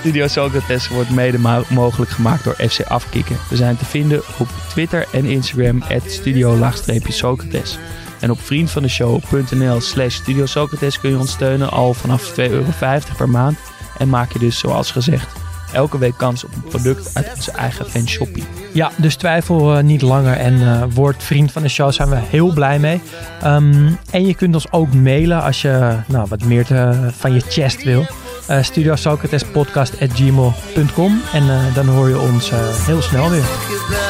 [0.00, 3.36] Studio Socrates wordt mede mo- mogelijk gemaakt door FC Afkikken.
[3.50, 7.78] We zijn te vinden op Twitter en Instagram studio-socrates.
[8.20, 12.70] En op vriendvandeshow.nl slash Studio Socrates kun je ons steunen al vanaf 2,50 euro
[13.16, 13.58] per maand.
[13.98, 15.28] En maak je dus, zoals gezegd,
[15.72, 18.44] elke week kans op een product uit onze eigen fanshoppie.
[18.72, 21.92] Ja, dus twijfel uh, niet langer en uh, word vriend van de show.
[21.92, 23.00] Zijn we heel blij mee.
[23.44, 27.40] Um, en je kunt ons ook mailen als je nou, wat meer te, van je
[27.48, 28.06] chest wil.
[28.50, 32.50] Uh, Studio Socrates podcast at gmail.com en dan hoor je ons
[32.86, 34.09] heel snel weer.